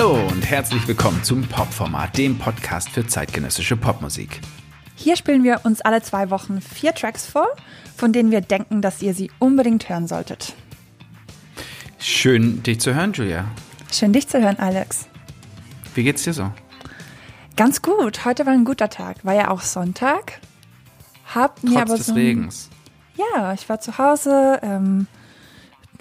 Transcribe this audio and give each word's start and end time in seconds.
Hallo 0.00 0.26
und 0.28 0.48
herzlich 0.48 0.88
willkommen 0.88 1.22
zum 1.24 1.42
Popformat, 1.42 2.16
dem 2.16 2.38
Podcast 2.38 2.88
für 2.88 3.06
zeitgenössische 3.06 3.76
Popmusik. 3.76 4.40
Hier 4.94 5.14
spielen 5.14 5.44
wir 5.44 5.60
uns 5.64 5.82
alle 5.82 6.00
zwei 6.00 6.30
Wochen 6.30 6.62
vier 6.62 6.94
Tracks 6.94 7.26
vor, 7.26 7.46
von 7.98 8.10
denen 8.14 8.30
wir 8.30 8.40
denken, 8.40 8.80
dass 8.80 9.02
ihr 9.02 9.12
sie 9.12 9.30
unbedingt 9.40 9.90
hören 9.90 10.08
solltet. 10.08 10.54
Schön, 11.98 12.62
dich 12.62 12.80
zu 12.80 12.94
hören, 12.94 13.12
Julia. 13.12 13.44
Schön, 13.92 14.14
dich 14.14 14.26
zu 14.26 14.40
hören, 14.40 14.58
Alex. 14.58 15.06
Wie 15.94 16.02
geht's 16.02 16.22
dir 16.22 16.32
so? 16.32 16.50
Ganz 17.56 17.82
gut. 17.82 18.24
Heute 18.24 18.46
war 18.46 18.54
ein 18.54 18.64
guter 18.64 18.88
Tag. 18.88 19.22
War 19.22 19.34
ja 19.34 19.50
auch 19.50 19.60
Sonntag. 19.60 20.40
Hab 21.34 21.62
mir 21.62 21.72
Trotz 21.72 21.82
aber 21.82 21.96
des 21.98 22.06
so 22.06 22.14
Regens. 22.14 22.70
Ja, 23.16 23.52
ich 23.52 23.68
war 23.68 23.80
zu 23.80 23.98
Hause, 23.98 24.60
ähm, 24.62 25.08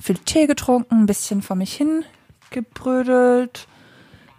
viel 0.01 0.19
Tee 0.19 0.47
getrunken, 0.47 1.01
ein 1.01 1.05
bisschen 1.05 1.41
vor 1.41 1.57
mich 1.57 1.73
hin 1.73 2.05
gebrödelt, 2.49 3.67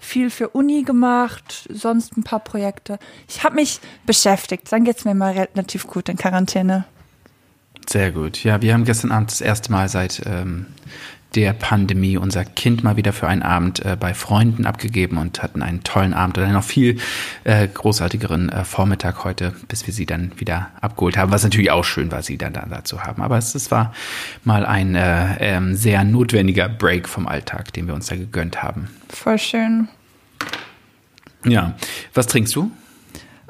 viel 0.01 0.31
für 0.31 0.49
Uni 0.49 0.83
gemacht, 0.83 1.69
sonst 1.71 2.17
ein 2.17 2.25
paar 2.25 2.41
Projekte. 2.41 2.99
Ich 3.29 3.45
habe 3.45 3.55
mich 3.55 3.79
beschäftigt. 4.07 4.73
Dann 4.73 4.85
geht's 4.85 5.05
mir 5.05 5.15
mal 5.15 5.33
relativ 5.33 5.87
gut 5.87 6.09
in 6.09 6.17
Quarantäne. 6.17 6.87
Sehr 7.89 8.11
gut. 8.11 8.43
Ja, 8.43 8.63
wir 8.63 8.73
haben 8.73 8.85
gestern 8.85 9.13
Abend 9.13 9.31
das 9.31 9.41
erste 9.41 9.71
Mal 9.71 9.89
seit 9.89 10.23
ähm, 10.27 10.67
der 11.35 11.53
Pandemie 11.53 12.17
unser 12.17 12.45
Kind 12.45 12.83
mal 12.83 12.97
wieder 12.97 13.13
für 13.13 13.29
einen 13.29 13.43
Abend 13.43 13.85
äh, 13.85 13.97
bei 13.99 14.15
Freunden 14.15 14.67
abgegeben 14.67 15.19
und 15.19 15.43
hatten 15.43 15.63
einen 15.63 15.85
tollen 15.85 16.13
Abend 16.13 16.39
und 16.39 16.45
einen 16.45 16.55
noch 16.55 16.65
viel 16.65 16.99
äh, 17.45 17.69
großartigeren 17.69 18.49
äh, 18.49 18.65
Vormittag 18.65 19.25
heute, 19.25 19.55
bis 19.69 19.87
wir 19.87 19.95
sie 19.95 20.07
dann 20.07 20.33
wieder 20.37 20.71
abgeholt 20.81 21.17
haben, 21.17 21.31
was 21.31 21.45
natürlich 21.45 21.71
auch 21.71 21.85
schön 21.85 22.11
war, 22.11 22.23
sie 22.23 22.37
dann 22.37 22.53
da, 22.53 22.67
da 22.67 22.85
zu 22.85 23.03
haben. 23.05 23.23
Aber 23.23 23.39
es, 23.39 23.55
es 23.55 23.71
war 23.71 23.95
mal 24.45 24.67
ein 24.67 24.95
äh, 24.95 25.37
ähm, 25.39 25.77
sehr 25.77 26.03
notwendiger 26.05 26.69
Break 26.69 27.09
vom 27.09 27.29
Alltag, 27.29 27.73
den 27.73 27.87
wir 27.87 27.95
uns 27.95 28.07
da 28.07 28.17
gegönnt 28.17 28.63
haben. 28.63 28.89
Voll 29.09 29.39
schön. 29.39 29.89
Ja, 31.45 31.75
was 32.13 32.27
trinkst 32.27 32.55
du? 32.55 32.71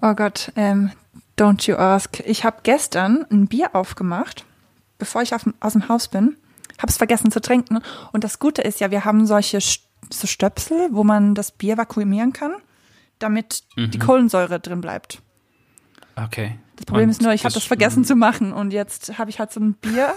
Oh 0.02 0.14
Gott, 0.14 0.52
ähm, 0.56 0.90
don't 1.38 1.68
you 1.68 1.76
ask. 1.76 2.20
Ich 2.26 2.44
habe 2.44 2.58
gestern 2.62 3.24
ein 3.30 3.48
Bier 3.48 3.74
aufgemacht, 3.74 4.44
bevor 4.98 5.22
ich 5.22 5.34
auf, 5.34 5.48
aus 5.60 5.72
dem 5.72 5.88
Haus 5.88 6.08
bin. 6.08 6.36
Habe 6.80 6.90
es 6.90 6.96
vergessen 6.96 7.30
zu 7.30 7.40
trinken. 7.40 7.80
Und 8.12 8.24
das 8.24 8.38
Gute 8.38 8.62
ist 8.62 8.80
ja, 8.80 8.90
wir 8.90 9.04
haben 9.04 9.26
solche 9.26 9.60
so 9.60 10.26
Stöpsel, 10.26 10.88
wo 10.92 11.04
man 11.04 11.34
das 11.34 11.52
Bier 11.52 11.76
vakuumieren 11.76 12.32
kann, 12.32 12.52
damit 13.18 13.62
die 13.76 13.98
Kohlensäure 13.98 14.60
drin 14.60 14.80
bleibt. 14.80 15.22
Okay. 16.16 16.58
Das 16.76 16.86
Problem 16.86 17.04
Und 17.04 17.10
ist 17.10 17.22
nur, 17.22 17.32
ich 17.32 17.44
habe 17.44 17.54
das 17.54 17.64
vergessen 17.64 18.04
zu 18.04 18.16
machen 18.16 18.52
und 18.52 18.72
jetzt 18.72 19.18
habe 19.18 19.30
ich 19.30 19.38
halt 19.38 19.52
so 19.52 19.60
ein 19.60 19.74
Bier 19.74 20.14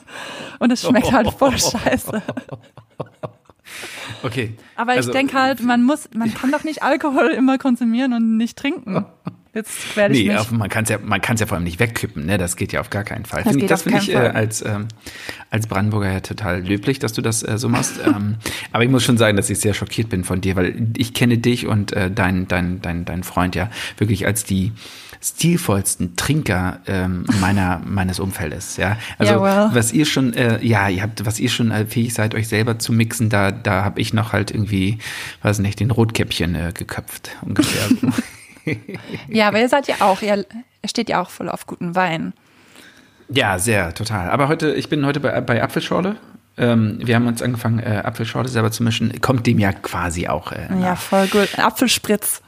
und 0.58 0.72
es 0.72 0.82
schmeckt 0.82 1.12
halt 1.12 1.30
voll 1.32 1.56
scheiße. 1.58 2.22
Okay. 4.22 4.56
Aber 4.76 4.92
Also, 4.92 5.10
ich 5.10 5.12
denke 5.12 5.38
halt, 5.38 5.62
man 5.62 5.84
muss, 5.84 6.08
man 6.14 6.32
kann 6.32 6.50
doch 6.50 6.64
nicht 6.64 6.82
Alkohol 6.82 7.28
immer 7.28 7.58
konsumieren 7.58 8.12
und 8.14 8.36
nicht 8.36 8.58
trinken. 8.58 9.04
Jetzt 9.54 9.96
werde 9.96 10.14
ich 10.14 10.24
Nee, 10.24 10.28
mich. 10.32 10.38
auf, 10.38 10.50
man 10.50 10.68
kann 10.68 10.84
es 10.84 10.90
ja, 10.90 10.98
man 11.02 11.20
kann's 11.20 11.40
ja 11.40 11.46
vor 11.46 11.56
allem 11.56 11.64
nicht 11.64 11.80
wegkippen, 11.80 12.26
ne? 12.26 12.38
Das 12.38 12.56
geht 12.56 12.72
ja 12.72 12.80
auf 12.80 12.90
gar 12.90 13.02
keinen 13.04 13.24
Fall. 13.24 13.42
Das 13.42 13.52
Find 13.52 13.62
ich- 13.64 13.68
das 13.68 13.82
finde 13.82 13.98
ich 13.98 14.12
äh, 14.12 14.16
als, 14.18 14.62
ähm, 14.62 14.88
als 15.50 15.66
Brandenburger 15.66 16.12
ja 16.12 16.20
total 16.20 16.60
löblich, 16.66 16.98
dass 16.98 17.12
du 17.14 17.22
das 17.22 17.42
äh, 17.42 17.56
so 17.58 17.68
machst. 17.68 17.94
ähm, 18.06 18.36
aber 18.72 18.84
ich 18.84 18.90
muss 18.90 19.04
schon 19.04 19.16
sagen, 19.18 19.36
dass 19.36 19.48
ich 19.50 19.58
sehr 19.58 19.74
schockiert 19.74 20.10
bin 20.10 20.22
von 20.24 20.40
dir, 20.40 20.54
weil 20.56 20.88
ich 20.96 21.14
kenne 21.14 21.38
dich 21.38 21.66
und 21.66 21.92
äh, 21.92 22.10
dein, 22.10 22.46
dein, 22.46 22.82
dein, 22.82 23.04
dein 23.04 23.22
Freund 23.24 23.54
ja 23.56 23.70
wirklich 23.96 24.26
als 24.26 24.44
die 24.44 24.72
stilvollsten 25.20 26.14
Trinker 26.16 26.80
ähm, 26.86 27.24
meiner 27.40 27.80
meines 27.84 28.20
Umfeldes, 28.20 28.76
ja. 28.76 28.96
Also 29.18 29.32
Ja, 29.34 29.42
well. 29.42 29.70
was 29.74 29.92
ihr 29.92 30.04
schon, 30.06 30.32
äh, 30.34 30.64
ja, 30.64 30.88
ihr 30.88 31.02
habt, 31.02 31.24
was 31.26 31.40
ihr 31.40 31.48
schon 31.48 31.70
äh, 31.70 31.86
fähig 31.86 32.14
seid, 32.14 32.34
euch 32.34 32.48
selber 32.48 32.78
zu 32.78 32.92
mixen, 32.92 33.28
da 33.28 33.50
da 33.50 33.84
habe 33.84 34.00
ich 34.00 34.12
noch 34.12 34.32
halt 34.32 34.50
irgendwie, 34.50 34.98
weiß 35.42 35.58
nicht, 35.60 35.80
den 35.80 35.90
Rotkäppchen 35.90 36.54
äh, 36.54 36.72
geköpft 36.74 37.30
ungefähr. 37.42 37.88
Ja, 39.28 39.48
aber 39.48 39.60
ihr 39.60 39.68
seid 39.68 39.88
ja 39.88 39.96
auch, 40.00 40.22
ihr, 40.22 40.36
ihr 40.36 40.88
steht 40.88 41.08
ja 41.08 41.20
auch 41.20 41.30
voll 41.30 41.48
auf 41.48 41.66
guten 41.66 41.94
Wein. 41.94 42.32
Ja, 43.28 43.58
sehr, 43.58 43.94
total. 43.94 44.30
Aber 44.30 44.48
heute, 44.48 44.72
ich 44.74 44.88
bin 44.88 45.04
heute 45.04 45.20
bei, 45.20 45.40
bei 45.40 45.62
Apfelschorle. 45.62 46.16
Ähm, 46.56 46.98
wir 47.02 47.14
haben 47.14 47.26
uns 47.26 47.42
angefangen, 47.42 47.78
äh, 47.78 48.02
Apfelschorle 48.04 48.48
selber 48.48 48.70
zu 48.72 48.82
mischen. 48.82 49.20
Kommt 49.20 49.46
dem 49.46 49.58
ja 49.58 49.72
quasi 49.72 50.28
auch 50.28 50.52
äh, 50.52 50.68
Ja, 50.80 50.96
voll 50.96 51.28
gut. 51.28 51.58
Apfelspritz. 51.58 52.42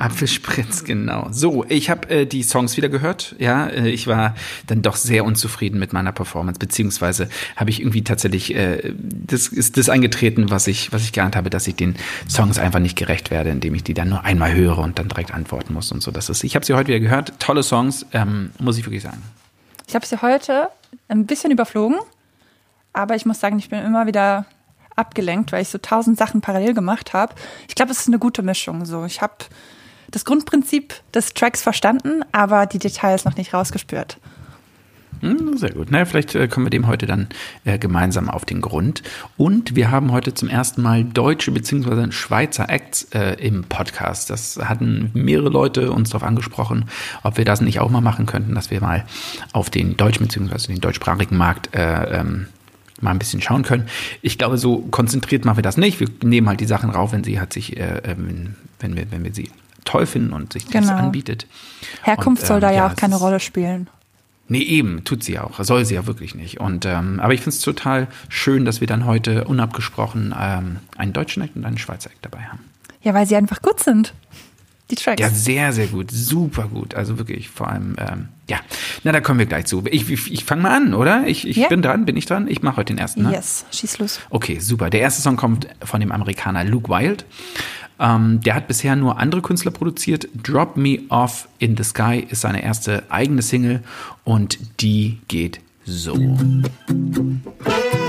Apfelspritz, 0.00 0.84
genau. 0.84 1.28
So, 1.30 1.64
ich 1.68 1.90
habe 1.90 2.08
äh, 2.08 2.26
die 2.26 2.42
Songs 2.42 2.76
wieder 2.76 2.88
gehört. 2.88 3.34
Ja, 3.38 3.66
äh, 3.66 3.88
ich 3.88 4.06
war 4.06 4.34
dann 4.66 4.82
doch 4.82 4.96
sehr 4.96 5.24
unzufrieden 5.24 5.78
mit 5.78 5.92
meiner 5.92 6.12
Performance, 6.12 6.58
beziehungsweise 6.58 7.28
habe 7.56 7.70
ich 7.70 7.80
irgendwie 7.80 8.02
tatsächlich, 8.02 8.54
äh, 8.54 8.94
das 8.96 9.48
ist 9.48 9.76
das 9.76 9.88
eingetreten, 9.88 10.50
was 10.50 10.66
ich, 10.66 10.92
was 10.92 11.02
ich 11.02 11.12
geahnt 11.12 11.36
habe, 11.36 11.50
dass 11.50 11.66
ich 11.66 11.76
den 11.76 11.96
Songs 12.28 12.58
einfach 12.58 12.80
nicht 12.80 12.96
gerecht 12.96 13.30
werde, 13.30 13.50
indem 13.50 13.74
ich 13.74 13.84
die 13.84 13.94
dann 13.94 14.08
nur 14.08 14.24
einmal 14.24 14.54
höre 14.54 14.78
und 14.78 14.98
dann 14.98 15.08
direkt 15.08 15.34
antworten 15.34 15.74
muss 15.74 15.92
und 15.92 16.02
so. 16.02 16.10
Das 16.10 16.30
ist, 16.30 16.44
ich 16.44 16.54
habe 16.54 16.64
sie 16.64 16.74
heute 16.74 16.88
wieder 16.88 17.00
gehört. 17.00 17.38
Tolle 17.38 17.62
Songs, 17.62 18.06
ähm, 18.12 18.50
muss 18.58 18.78
ich 18.78 18.86
wirklich 18.86 19.02
sagen. 19.02 19.22
Ich 19.86 19.94
habe 19.94 20.06
sie 20.06 20.22
heute 20.22 20.68
ein 21.08 21.26
bisschen 21.26 21.50
überflogen, 21.50 21.98
aber 22.92 23.16
ich 23.16 23.26
muss 23.26 23.40
sagen, 23.40 23.58
ich 23.58 23.68
bin 23.68 23.80
immer 23.80 24.06
wieder 24.06 24.46
abgelenkt, 24.96 25.52
weil 25.52 25.62
ich 25.62 25.68
so 25.68 25.78
tausend 25.78 26.16
Sachen 26.16 26.40
parallel 26.40 26.74
gemacht 26.74 27.12
habe. 27.12 27.34
Ich 27.68 27.74
glaube, 27.74 27.92
es 27.92 28.00
ist 28.00 28.08
eine 28.08 28.18
gute 28.18 28.42
Mischung. 28.42 28.84
So, 28.84 29.04
ich 29.04 29.20
habe 29.20 29.34
das 30.10 30.24
Grundprinzip 30.24 30.94
des 31.14 31.34
Tracks 31.34 31.62
verstanden, 31.62 32.22
aber 32.32 32.66
die 32.66 32.78
Details 32.78 33.24
noch 33.24 33.36
nicht 33.36 33.54
rausgespürt. 33.54 34.18
Hm, 35.20 35.58
Sehr 35.58 35.72
gut. 35.72 35.90
Naja, 35.90 36.06
vielleicht 36.06 36.34
äh, 36.34 36.48
kommen 36.48 36.66
wir 36.66 36.70
dem 36.70 36.86
heute 36.86 37.06
dann 37.06 37.28
äh, 37.64 37.78
gemeinsam 37.78 38.30
auf 38.30 38.46
den 38.46 38.62
Grund. 38.62 39.02
Und 39.36 39.76
wir 39.76 39.90
haben 39.90 40.12
heute 40.12 40.32
zum 40.32 40.48
ersten 40.48 40.80
Mal 40.80 41.04
deutsche 41.04 41.50
bzw. 41.52 42.10
Schweizer 42.10 42.70
Acts 42.70 43.04
äh, 43.12 43.34
im 43.34 43.64
Podcast. 43.64 44.30
Das 44.30 44.58
hatten 44.64 45.10
mehrere 45.12 45.50
Leute 45.50 45.92
uns 45.92 46.10
darauf 46.10 46.26
angesprochen, 46.26 46.86
ob 47.22 47.36
wir 47.36 47.44
das 47.44 47.60
nicht 47.60 47.80
auch 47.80 47.90
mal 47.90 48.00
machen 48.00 48.24
könnten, 48.24 48.54
dass 48.54 48.70
wir 48.70 48.80
mal 48.80 49.04
auf 49.52 49.68
den 49.68 49.96
deutschen 49.96 50.26
bzw. 50.26 50.72
den 50.72 50.80
deutschsprachigen 50.80 51.36
Markt 51.36 51.74
äh, 51.74 52.20
ähm, 52.20 52.46
mal 53.02 53.10
ein 53.10 53.18
bisschen 53.18 53.42
schauen 53.42 53.62
können. 53.62 53.88
Ich 54.22 54.38
glaube, 54.38 54.56
so 54.56 54.78
konzentriert 54.90 55.44
machen 55.44 55.58
wir 55.58 55.62
das 55.62 55.76
nicht. 55.76 56.00
Wir 56.00 56.08
nehmen 56.22 56.48
halt 56.48 56.60
die 56.60 56.66
Sachen 56.66 56.90
rauf, 56.90 57.12
wenn 57.12 57.24
sie 57.24 57.38
halt 57.38 57.52
sich, 57.52 57.76
äh, 57.76 57.98
äh, 57.98 58.16
wenn, 58.16 58.56
wenn, 58.78 58.96
wir, 58.96 59.10
wenn 59.10 59.24
wir 59.24 59.34
sie 59.34 59.50
toll 59.84 60.06
finden 60.06 60.32
und 60.32 60.52
sich 60.52 60.66
das 60.66 60.86
Genau. 60.88 60.96
anbietet. 60.98 61.46
Herkunft 62.02 62.42
Und, 62.42 62.48
soll 62.48 62.56
ähm, 62.58 62.62
da 62.62 62.70
ja, 62.72 62.86
auch 62.88 62.96
keine 62.96 63.16
Rolle 63.16 63.40
spielen. 63.40 63.88
Nee, 64.48 64.62
eben, 64.62 65.04
tut 65.04 65.22
sie 65.22 65.38
auch. 65.38 65.62
Soll 65.62 65.84
sie 65.84 65.94
ja 65.94 66.06
wirklich 66.06 66.34
nicht. 66.34 66.58
Und 66.58 66.84
ähm, 66.84 67.20
aber 67.20 67.34
ich 67.34 67.40
finde 67.40 67.56
es 67.56 67.60
total 67.60 68.08
schön, 68.28 68.64
dass 68.64 68.80
wir 68.80 68.88
dann 68.88 69.06
heute 69.06 69.44
unabgesprochen 69.44 70.34
ähm, 70.36 70.78
einen 70.96 71.12
deutschen 71.12 71.42
Act 71.44 71.54
und 71.54 71.64
einen 71.64 71.78
Schweizer 71.78 72.10
Act 72.10 72.24
dabei 72.24 72.42
haben. 72.42 72.58
Ja, 73.02 73.14
weil 73.14 73.26
sie 73.26 73.36
einfach 73.36 73.62
gut 73.62 73.78
sind. 73.80 74.12
Die 74.90 74.96
Tracks. 74.96 75.20
Ja, 75.20 75.30
sehr, 75.30 75.72
sehr 75.72 75.86
gut. 75.86 76.10
Super 76.10 76.66
gut. 76.66 76.96
Also 76.96 77.16
wirklich, 77.16 77.48
vor 77.48 77.68
allem, 77.68 77.94
ähm, 77.98 78.28
ja. 78.50 78.58
Na, 79.04 79.12
da 79.12 79.20
kommen 79.20 79.38
wir 79.38 79.46
gleich 79.46 79.64
zu. 79.66 79.82
Ich, 79.90 80.10
ich, 80.10 80.32
ich 80.32 80.44
fange 80.44 80.62
mal 80.62 80.76
an, 80.76 80.92
oder? 80.94 81.26
Ich, 81.26 81.46
ich 81.48 81.56
Ja. 81.56 81.68
bin 81.68 81.80
dran, 81.82 82.04
bin 82.04 82.16
ich 82.16 82.26
dran? 82.26 82.46
Ich 82.48 82.62
mache 82.62 82.76
heute 82.76 82.92
den 82.92 82.98
ersten. 82.98 83.22
Ne? 83.22 83.32
Yes, 83.32 83.64
schieß 83.70 83.98
los. 83.98 84.20
Okay, 84.28 84.58
super. 84.58 84.90
Der 84.90 85.00
erste 85.00 85.22
Song 85.22 85.36
kommt 85.36 85.66
von 85.82 86.00
dem 86.00 86.12
Amerikaner 86.12 86.64
Luke 86.64 86.88
Wild. 86.90 87.24
Ähm, 87.98 88.40
der 88.40 88.54
hat 88.54 88.66
bisher 88.66 88.96
nur 88.96 89.18
andere 89.18 89.40
Künstler 89.42 89.70
produziert. 89.70 90.28
Drop 90.42 90.76
Me 90.76 91.00
Off 91.10 91.48
in 91.58 91.76
the 91.76 91.84
Sky 91.84 92.26
ist 92.28 92.40
seine 92.42 92.62
erste 92.62 93.04
eigene 93.10 93.42
Single 93.42 93.82
und 94.24 94.58
die 94.80 95.18
geht 95.28 95.60
so. 95.84 96.14
I'm 96.14 97.99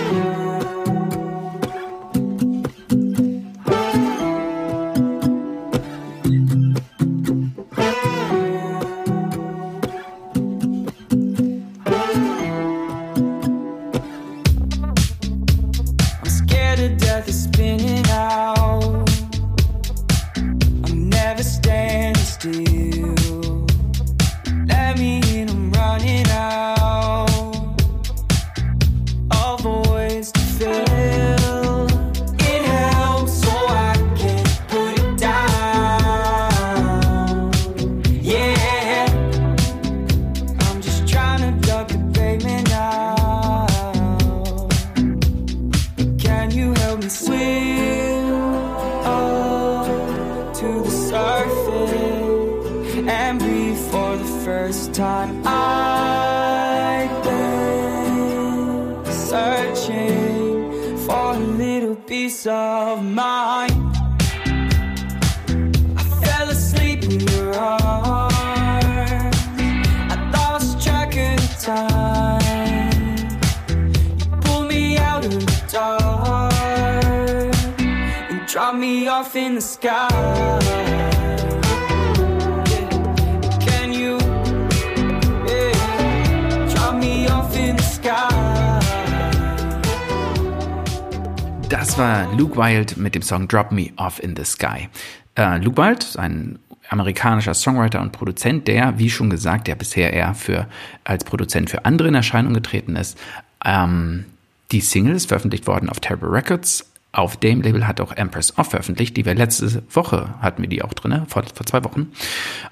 Das 91.91 91.97
war 91.97 92.33
Luke 92.37 92.55
Wild 92.55 92.95
mit 92.95 93.15
dem 93.15 93.21
Song 93.21 93.49
Drop 93.49 93.73
Me 93.73 93.89
Off 93.97 94.23
in 94.23 94.33
the 94.33 94.45
Sky. 94.45 94.87
Äh, 95.35 95.57
Luke 95.57 95.75
Wild 95.75 96.17
ein 96.17 96.57
amerikanischer 96.87 97.53
Songwriter 97.53 97.99
und 97.99 98.13
Produzent, 98.13 98.69
der, 98.69 98.97
wie 98.97 99.09
schon 99.09 99.29
gesagt, 99.29 99.67
der 99.67 99.75
bisher 99.75 100.13
eher 100.13 100.33
für, 100.33 100.67
als 101.03 101.25
Produzent 101.25 101.69
für 101.69 101.83
andere 101.83 102.07
in 102.07 102.15
Erscheinung 102.15 102.53
getreten 102.53 102.95
ist. 102.95 103.19
Ähm, 103.65 104.23
die 104.71 104.79
Single 104.79 105.15
ist 105.15 105.25
veröffentlicht 105.25 105.67
worden 105.67 105.89
auf 105.89 105.99
Terrible 105.99 106.29
Records. 106.29 106.90
Auf 107.13 107.35
dem 107.35 107.61
Label 107.61 107.87
hat 107.87 107.99
auch 107.99 108.13
Empress 108.13 108.57
Off 108.57 108.69
veröffentlicht, 108.69 109.17
die 109.17 109.25
wir 109.25 109.35
letzte 109.35 109.83
Woche 109.89 110.33
hatten 110.39 110.61
wir 110.61 110.69
die 110.69 110.81
auch 110.81 110.93
drin, 110.93 111.23
vor, 111.27 111.43
vor 111.43 111.65
zwei 111.65 111.83
Wochen. 111.83 112.07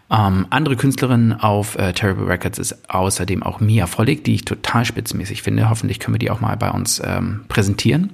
Ähm, 0.10 0.48
andere 0.50 0.78
Künstlerin 0.78 1.34
auf 1.34 1.78
äh, 1.78 1.92
Terrible 1.92 2.26
Records 2.26 2.58
ist 2.58 2.90
außerdem 2.90 3.44
auch 3.44 3.60
Mia 3.60 3.86
Vollig, 3.86 4.24
die 4.24 4.36
ich 4.36 4.46
total 4.46 4.86
spitzmäßig 4.86 5.42
finde. 5.42 5.70
Hoffentlich 5.70 6.00
können 6.00 6.14
wir 6.14 6.20
die 6.20 6.32
auch 6.32 6.40
mal 6.40 6.56
bei 6.56 6.72
uns 6.72 7.02
ähm, 7.04 7.42
präsentieren. 7.50 8.12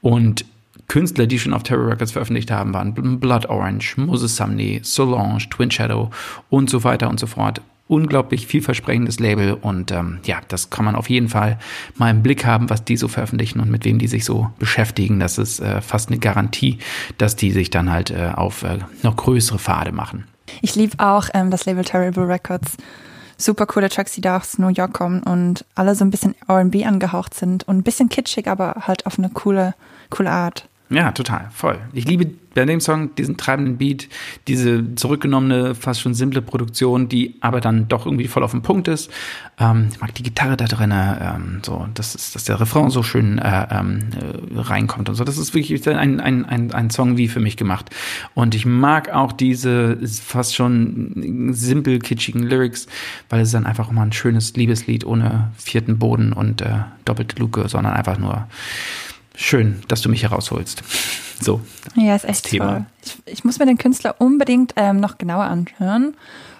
Und 0.00 0.46
Künstler, 0.88 1.26
die 1.26 1.38
schon 1.38 1.52
auf 1.52 1.64
Terror 1.64 1.88
Records 1.88 2.12
veröffentlicht 2.12 2.50
haben, 2.50 2.72
waren 2.72 3.20
Blood 3.20 3.46
Orange, 3.50 3.98
Moses 3.98 4.36
Sumney, 4.36 4.80
Solange, 4.82 5.38
Twin 5.50 5.70
Shadow 5.70 6.10
und 6.48 6.70
so 6.70 6.82
weiter 6.82 7.10
und 7.10 7.20
so 7.20 7.26
fort. 7.26 7.60
Unglaublich 7.88 8.46
vielversprechendes 8.46 9.18
Label 9.18 9.54
und 9.54 9.90
ähm, 9.90 10.20
ja, 10.24 10.40
das 10.48 10.70
kann 10.70 10.84
man 10.84 10.94
auf 10.94 11.08
jeden 11.08 11.28
Fall 11.28 11.58
mal 11.96 12.10
im 12.10 12.22
Blick 12.22 12.44
haben, 12.44 12.70
was 12.70 12.84
die 12.84 12.96
so 12.96 13.08
veröffentlichen 13.08 13.60
und 13.60 13.70
mit 13.70 13.84
wem 13.84 13.98
die 13.98 14.08
sich 14.08 14.24
so 14.24 14.50
beschäftigen. 14.58 15.18
Das 15.20 15.38
ist 15.38 15.60
äh, 15.60 15.80
fast 15.80 16.10
eine 16.10 16.18
Garantie, 16.18 16.78
dass 17.16 17.34
die 17.34 17.50
sich 17.50 17.70
dann 17.70 17.90
halt 17.90 18.10
äh, 18.10 18.32
auf 18.34 18.62
äh, 18.62 18.78
noch 19.02 19.16
größere 19.16 19.58
Pfade 19.58 19.92
machen. 19.92 20.24
Ich 20.60 20.74
liebe 20.74 20.94
auch 20.98 21.28
ähm, 21.34 21.50
das 21.50 21.66
Label 21.66 21.84
Terrible 21.84 22.24
Records. 22.24 22.76
Super 23.36 23.66
coole 23.66 23.88
Tracks, 23.88 24.12
die 24.12 24.20
da 24.20 24.36
aus 24.36 24.58
New 24.58 24.68
York 24.68 24.92
kommen 24.92 25.22
und 25.22 25.64
alle 25.74 25.94
so 25.94 26.04
ein 26.04 26.10
bisschen 26.10 26.34
R&B 26.48 26.84
angehaucht 26.84 27.34
sind 27.34 27.66
und 27.68 27.78
ein 27.78 27.82
bisschen 27.84 28.08
kitschig, 28.08 28.48
aber 28.48 28.82
halt 28.86 29.06
auf 29.06 29.18
eine 29.18 29.30
coole, 29.30 29.74
coole 30.10 30.30
Art. 30.30 30.68
Ja, 30.90 31.12
total, 31.12 31.48
voll. 31.52 31.78
Ich 31.92 32.06
liebe 32.06 32.30
bei 32.54 32.64
dem 32.64 32.80
Song 32.80 33.14
diesen 33.14 33.36
treibenden 33.36 33.76
Beat, 33.76 34.08
diese 34.48 34.94
zurückgenommene, 34.94 35.74
fast 35.74 36.00
schon 36.00 36.14
simple 36.14 36.40
Produktion, 36.40 37.08
die 37.10 37.36
aber 37.40 37.60
dann 37.60 37.88
doch 37.88 38.06
irgendwie 38.06 38.26
voll 38.26 38.42
auf 38.42 38.52
den 38.52 38.62
Punkt 38.62 38.88
ist. 38.88 39.10
Ähm, 39.60 39.88
ich 39.92 40.00
mag 40.00 40.14
die 40.14 40.22
Gitarre 40.22 40.56
da 40.56 40.64
drin, 40.64 40.92
ähm, 40.92 41.60
so, 41.62 41.86
das 41.92 42.14
ist, 42.14 42.34
dass 42.34 42.44
der 42.44 42.58
Refrain 42.58 42.88
so 42.88 43.02
schön 43.02 43.38
äh, 43.38 43.66
ähm, 43.70 44.08
äh, 44.14 44.60
reinkommt 44.60 45.10
und 45.10 45.14
so. 45.14 45.24
Das 45.24 45.36
ist 45.36 45.54
wirklich 45.54 45.86
ein, 45.86 46.20
ein, 46.20 46.46
ein, 46.46 46.72
ein 46.72 46.90
Song 46.90 47.18
wie 47.18 47.28
für 47.28 47.40
mich 47.40 47.58
gemacht. 47.58 47.90
Und 48.34 48.54
ich 48.54 48.64
mag 48.64 49.10
auch 49.10 49.32
diese 49.32 49.98
fast 50.06 50.56
schon 50.56 51.52
simpel 51.52 51.98
kitschigen 51.98 52.42
Lyrics, 52.42 52.86
weil 53.28 53.42
es 53.42 53.50
dann 53.50 53.66
einfach 53.66 53.90
immer 53.90 54.02
ein 54.02 54.12
schönes 54.12 54.56
Liebeslied 54.56 55.04
ohne 55.04 55.52
vierten 55.58 55.98
Boden 55.98 56.32
und 56.32 56.62
äh, 56.62 56.78
doppelte 57.04 57.36
Luke, 57.36 57.68
sondern 57.68 57.92
einfach 57.92 58.18
nur 58.18 58.48
schön, 59.38 59.82
dass 59.88 60.02
du 60.02 60.08
mich 60.08 60.22
herausholst. 60.22 60.82
So. 61.40 61.60
Ja, 61.94 62.16
ist 62.16 62.24
echt 62.24 62.46
Thema. 62.46 62.66
toll. 62.66 62.86
Ich, 63.04 63.16
ich 63.26 63.44
muss 63.44 63.58
mir 63.58 63.66
den 63.66 63.78
Künstler 63.78 64.16
unbedingt 64.18 64.74
ähm, 64.76 65.00
noch 65.00 65.18
genauer 65.18 65.44
anhören. 65.44 66.16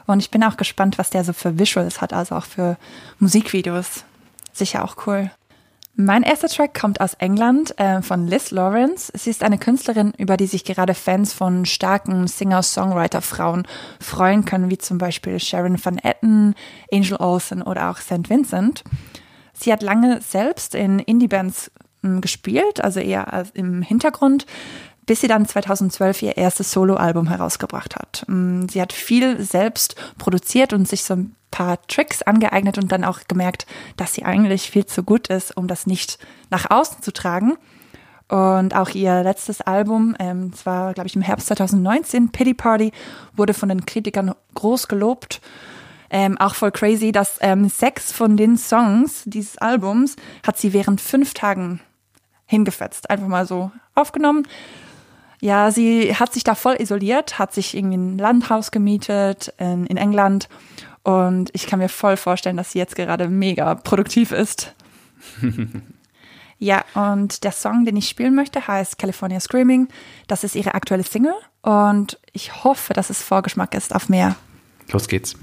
Und 0.07 0.21
ich 0.21 0.31
bin 0.31 0.43
auch 0.45 0.57
gespannt, 0.57 0.97
was 0.97 1.11
der 1.11 1.25
so 1.25 1.33
für 1.33 1.59
Visuals 1.59 2.01
hat, 2.01 2.13
also 2.13 2.37
auch 2.37 2.47
für 2.47 2.79
Musikvideos. 3.19 4.05
Sicher 4.53 4.85
auch 4.85 5.07
cool. 5.07 5.31
Mein 6.01 6.23
erster 6.23 6.47
Track 6.47 6.81
kommt 6.81 7.01
aus 7.01 7.15
England 7.15 7.77
äh, 7.79 8.03
von 8.03 8.29
Liz 8.29 8.53
Lawrence. 8.53 9.11
Sie 9.17 9.31
ist 9.31 9.43
eine 9.43 9.59
Künstlerin, 9.59 10.13
über 10.17 10.37
die 10.37 10.47
sich 10.47 10.63
gerade 10.65 10.95
Fans 10.95 11.33
von 11.33 11.67
starken 11.67 12.29
Singer-Songwriter-Frauen 12.29 13.67
freuen 14.01 14.45
können, 14.45 14.71
wie 14.71 14.79
zum 14.79 14.99
Beispiel 14.99 15.41
Sharon 15.41 15.85
Van 15.85 15.99
Etten, 15.99 16.55
Angel 16.93 17.17
Olsen 17.17 17.63
oder 17.63 17.91
auch 17.91 17.99
St. 17.99 18.31
Vincent. 18.31 18.85
Sie 19.53 19.73
hat 19.73 19.83
lange 19.83 20.21
selbst 20.21 20.77
in 20.77 21.01
Indie-Bands 21.01 21.73
gespielt, 22.03 22.83
also 22.83 23.00
eher 23.00 23.33
als 23.33 23.50
im 23.50 23.83
Hintergrund, 23.83 24.47
bis 25.06 25.23
sie 25.23 25.29
dann 25.29 25.47
2012 25.47 26.23
ihr 26.23 26.37
erstes 26.37 26.71
Soloalbum 26.71 27.29
herausgebracht 27.29 27.97
hat. 27.97 28.25
M, 28.29 28.69
Sie 28.69 28.81
hat 28.81 28.93
viel 28.93 29.43
selbst 29.43 29.97
produziert 30.19 30.73
und 30.73 30.87
sich 30.87 31.03
so 31.03 31.15
ein 31.15 31.35
paar 31.50 31.81
Tricks 31.87 32.23
angeeignet 32.23 32.79
und 32.79 32.93
dann 32.93 33.05
auch 33.05 33.21
gemerkt, 33.27 33.67
dass 33.97 34.15
sie 34.15 34.25
eigentlich 34.25 34.71
viel 34.71 34.87
zu 34.87 35.03
gut 35.03 35.29
ist, 35.29 35.56
um 35.56 35.67
das 35.67 35.87
nicht 35.87 36.19
nach 36.50 36.71
außen 36.71 37.03
zu 37.03 37.12
tragen. 37.12 37.56
Und 38.29 38.77
auch 38.77 38.91
ihr 38.91 39.23
letztes 39.23 39.62
Album, 39.62 40.15
ähm, 40.19 40.50
es 40.53 40.67
war, 40.67 40.93
glaube 40.93 41.06
ich, 41.06 41.17
im 41.17 41.23
Herbst 41.23 41.47
2019, 41.47 42.31
Pity 42.31 42.53
Party, 42.53 42.93
wurde 43.35 43.55
von 43.55 43.71
den 43.71 43.87
Kritikern 43.87 44.35
groß 44.55 44.89
gelobt. 44.89 45.41
Ähm, 46.11 46.37
auch 46.39 46.55
voll 46.55 46.71
crazy, 46.71 47.12
dass 47.12 47.39
ähm, 47.41 47.69
sechs 47.69 48.12
von 48.12 48.37
den 48.37 48.59
Songs 48.59 49.23
dieses 49.25 49.56
Albums 49.59 50.17
hat 50.47 50.59
sie 50.59 50.75
während 50.75 51.00
fünf 51.00 51.33
Tagen 51.33 51.81
hingefetzt. 52.49 53.09
Einfach 53.09 53.29
mal 53.29 53.47
so 53.47 53.71
aufgenommen. 53.95 54.49
Ja, 55.41 55.71
sie 55.71 56.17
hat 56.17 56.33
sich 56.33 56.43
da 56.43 56.56
voll 56.56 56.77
isoliert, 56.81 57.39
hat 57.39 57.55
sich 57.55 57.77
irgendwie 57.77 57.97
ein 57.97 58.19
Landhaus 58.19 58.73
gemietet 58.73 59.55
in, 59.59 59.87
in 59.87 59.97
England. 59.97 60.49
Und 61.05 61.50
ich 61.53 61.69
kann 61.69 61.79
mir 61.79 61.89
voll 61.89 62.17
vorstellen, 62.17 62.56
dass 62.56 62.73
sie 62.73 62.79
jetzt 62.79 62.97
gerade 62.97 63.29
mega 63.29 63.77
produktiv 63.77 64.33
ist. 64.33 64.75
Ja, 66.59 66.85
und 66.95 67.45
der 67.45 67.53
Song, 67.53 67.85
den 67.85 67.97
ich 67.97 68.09
spielen 68.09 68.35
möchte, 68.35 68.67
heißt 68.67 68.99
California 68.99 69.39
Screaming. 69.39 69.89
Das 70.27 70.43
ist 70.43 70.56
ihre 70.56 70.75
aktuelle 70.75 71.05
Single 71.05 71.35
und 71.62 72.19
ich 72.33 72.65
hoffe, 72.65 72.95
dass 72.95 73.11
es 73.11 73.23
Vorgeschmack 73.23 73.75
ist 73.75 73.95
auf 73.95 74.09
mehr. 74.09 74.35
Los 74.90 75.07
geht's. 75.07 75.37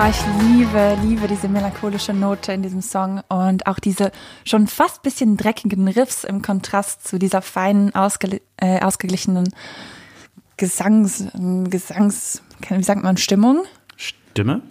Oh, 0.00 0.08
ich 0.08 0.46
liebe, 0.46 0.96
liebe 1.02 1.26
diese 1.26 1.48
melancholische 1.48 2.14
Note 2.14 2.52
in 2.52 2.62
diesem 2.62 2.82
Song 2.82 3.20
und 3.28 3.66
auch 3.66 3.80
diese 3.80 4.12
schon 4.44 4.68
fast 4.68 5.02
bisschen 5.02 5.36
dreckigen 5.36 5.88
Riffs 5.88 6.22
im 6.22 6.40
Kontrast 6.40 7.08
zu 7.08 7.18
dieser 7.18 7.42
feinen, 7.42 7.92
ausge, 7.96 8.40
äh, 8.58 8.80
ausgeglichenen 8.80 9.52
Gesangs, 10.56 11.24
Gesangs, 11.68 12.42
wie 12.68 12.82
sagt 12.84 13.02
man, 13.02 13.16
Stimmung? 13.16 13.64
Stimme? 13.96 14.62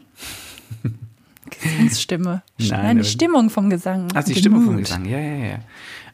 Gesangsstimme. 1.50 2.42
Nein, 2.58 2.70
Nein, 2.70 2.98
die 3.00 3.04
Stimmung 3.04 3.50
vom 3.50 3.70
Gesang. 3.70 4.08
Ach, 4.14 4.24
die 4.24 4.34
The 4.34 4.40
Stimme 4.40 4.62
vom. 4.62 4.78
Gesang, 4.78 5.04
ja, 5.04 5.20
ja, 5.20 5.46
ja. 5.46 5.60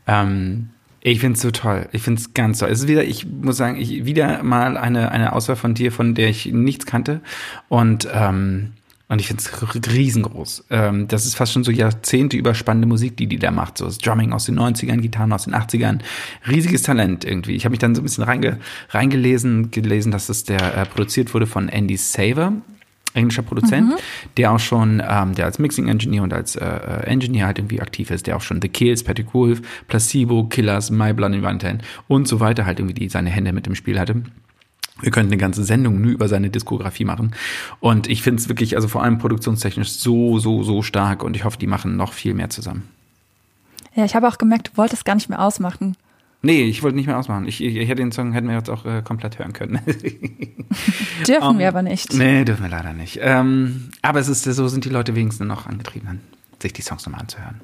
Ähm, 0.08 0.70
ich 1.01 1.20
finde 1.20 1.36
es 1.36 1.41
so 1.43 1.51
toll. 1.51 1.88
Ich 1.91 2.01
finde 2.01 2.20
es 2.20 2.34
ganz 2.34 2.58
toll. 2.58 2.70
Es 2.70 2.79
ist 2.79 2.88
wieder, 2.88 3.03
ich 3.03 3.27
muss 3.27 3.58
sagen, 3.58 3.79
ich, 3.79 4.05
wieder 4.05 4.41
mal 4.41 4.75
eine, 4.75 5.12
eine 5.12 5.34
Auswahl 5.34 5.55
von 5.55 5.75
dir, 5.75 5.91
von 5.91 6.15
der 6.15 6.29
ich 6.29 6.48
nichts 6.48 6.88
kannte. 6.88 7.22
Und, 7.70 8.08
ähm, 8.12 8.72
und 9.10 9.19
ich 9.19 9.27
finde 9.27 9.43
es 9.43 9.93
riesengroß. 9.93 10.65
Ähm, 10.69 11.07
das 11.07 11.25
ist 11.25 11.36
fast 11.36 11.53
schon 11.53 11.63
so 11.63 11.72
Jahrzehnte 11.72 12.38
überspannende 12.38 12.88
Musik, 12.88 13.17
die 13.17 13.27
die 13.27 13.38
da 13.38 13.51
macht. 13.51 13.77
So 13.77 13.86
das 13.86 13.98
Drumming 13.98 14.31
aus 14.31 14.45
den 14.45 14.57
90ern, 14.57 15.01
Gitarren 15.01 15.33
aus 15.33 15.43
den 15.43 15.53
80ern. 15.53 16.00
Riesiges 16.48 16.83
Talent 16.83 17.25
irgendwie. 17.25 17.55
Ich 17.55 17.65
habe 17.65 17.72
mich 17.72 17.79
dann 17.79 17.95
so 17.95 18.01
ein 18.01 18.05
bisschen 18.05 18.24
reinge, 18.24 18.60
reingelesen, 18.89 19.72
gelesen, 19.72 20.12
dass 20.12 20.29
es 20.29 20.45
der 20.45 20.77
äh, 20.77 20.86
produziert 20.86 21.33
wurde 21.33 21.48
von 21.48 21.69
Andy 21.69 21.98
Saver 21.98 22.53
englischer 23.13 23.43
Produzent, 23.43 23.93
der 24.38 24.51
auch 24.51 24.60
schon, 24.60 25.01
ähm, 25.07 25.36
der 25.36 25.45
als 25.45 25.60
Mixing 25.60 25.88
Engineer 25.88 26.24
und 26.24 26.33
als 26.33 26.55
äh, 26.55 26.65
äh, 26.65 27.05
Engineer 27.05 27.45
halt 27.45 27.60
irgendwie 27.60 27.81
aktiv 27.81 28.12
ist, 28.12 28.27
der 28.27 28.36
auch 28.36 28.41
schon 28.41 28.62
The 28.62 28.69
Kills, 28.69 29.03
Patrick 29.03 29.33
Wolf, 29.33 29.62
Placebo, 29.88 30.45
Killers, 30.45 30.89
My 30.89 31.13
Blood 31.13 31.33
and 31.33 31.43
Valentine 31.43 31.77
und 32.07 32.27
so 32.27 32.39
weiter 32.39 32.65
halt 32.65 32.79
irgendwie 32.79 32.95
die, 32.95 33.10
seine 33.10 33.29
Hände 33.29 33.53
mit 33.53 33.65
dem 33.65 33.75
Spiel 33.75 34.00
hatte. 34.00 34.24
Wir 35.02 35.12
könnten 35.12 35.32
eine 35.32 35.40
ganze 35.40 35.64
Sendung 35.64 36.02
nur 36.02 36.12
über 36.12 36.28
seine 36.28 36.50
Diskografie 36.50 37.06
machen. 37.06 37.34
Und 37.80 38.08
ich 38.08 38.22
finde 38.22 38.42
es 38.42 38.48
wirklich, 38.48 38.76
also 38.76 38.88
vor 38.88 39.04
allem 39.04 39.18
produktionstechnisch 39.18 39.90
so, 39.90 40.40
so, 40.40 40.64
so 40.64 40.82
stark 40.84 41.24
und 41.24 41.36
ich 41.36 41.44
hoffe, 41.44 41.58
die 41.58 41.68
machen 41.68 41.96
noch 41.96 42.14
viel 42.14 42.34
mehr 42.34 42.50
zusammen. 42.50 42.88
Ja, 43.96 44.06
ich 44.06 44.16
habe 44.16 44.28
auch 44.28 44.38
gemerkt, 44.38 44.70
du 44.74 44.78
wolltest 44.78 45.06
gar 45.06 45.16
nicht 45.16 45.30
mehr 45.30 45.42
ausmachen. 45.42 45.96
Nee, 46.46 46.64
ich 46.64 46.84
wollte 46.84 46.98
nicht 46.98 47.08
mehr 47.08 47.18
ausmachen. 47.18 47.48
Ich, 47.48 47.64
ich, 47.64 47.76
ich 47.78 47.88
hätte 47.88 48.02
den 48.02 48.12
Song, 48.12 48.34
hätten 48.34 48.50
wir 48.50 48.56
jetzt 48.56 48.70
auch 48.70 48.86
äh, 48.86 49.02
komplett 49.02 49.40
hören 49.40 49.54
können. 49.54 49.80
Dürfen 51.28 51.48
Um, 51.48 51.60
wir 51.60 51.70
aber 51.70 51.82
nicht. 51.82 52.14
Nee, 52.14 52.44
dürfen 52.44 52.64
wir 52.64 52.70
leider 52.70 52.92
nicht. 52.92 53.20
Ähm, 53.22 53.90
aber 54.02 54.20
es 54.20 54.28
ist, 54.28 54.44
so 54.44 54.68
sind 54.68 54.84
die 54.84 54.90
Leute 54.90 55.16
wenigstens 55.16 55.48
noch 55.48 55.68
angetrieben, 55.68 56.20
sich 56.62 56.74
die 56.74 56.82
Songs 56.82 57.06
nochmal 57.06 57.22
anzuhören. 57.22 57.62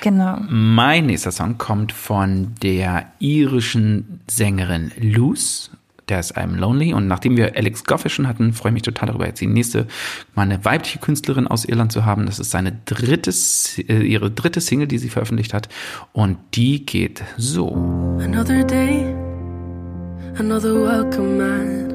Genau. 0.00 0.38
Mein 0.48 1.06
nächster 1.06 1.32
Song 1.32 1.58
kommt 1.58 1.90
von 1.90 2.54
der 2.62 3.06
irischen 3.18 4.20
Sängerin 4.28 4.92
Luce. 5.00 5.72
Der 6.08 6.20
ist 6.20 6.36
I'm 6.36 6.56
Lonely. 6.56 6.92
Und 6.92 7.08
nachdem 7.08 7.36
wir 7.36 7.56
Alex 7.56 7.84
Goff 7.84 8.04
schon 8.08 8.28
hatten, 8.28 8.52
freue 8.52 8.70
ich 8.70 8.74
mich 8.74 8.82
total 8.82 9.08
darüber, 9.08 9.26
jetzt 9.26 9.40
die 9.40 9.46
nächste, 9.46 9.86
mal 10.34 10.42
eine 10.42 10.64
weibliche 10.64 10.98
Künstlerin 10.98 11.46
aus 11.46 11.64
Irland 11.64 11.92
zu 11.92 12.04
haben. 12.04 12.26
Das 12.26 12.38
ist 12.38 12.50
seine 12.50 12.78
dritte, 12.84 13.30
äh, 13.88 14.02
ihre 14.02 14.30
dritte 14.30 14.60
Single, 14.60 14.86
die 14.86 14.98
sie 14.98 15.08
veröffentlicht 15.08 15.54
hat. 15.54 15.68
Und 16.12 16.38
die 16.54 16.84
geht 16.84 17.22
so. 17.38 17.72
Another 18.20 18.64
day, 18.64 19.14
another 20.38 20.74
welcome 20.74 21.38
mat. 21.38 21.94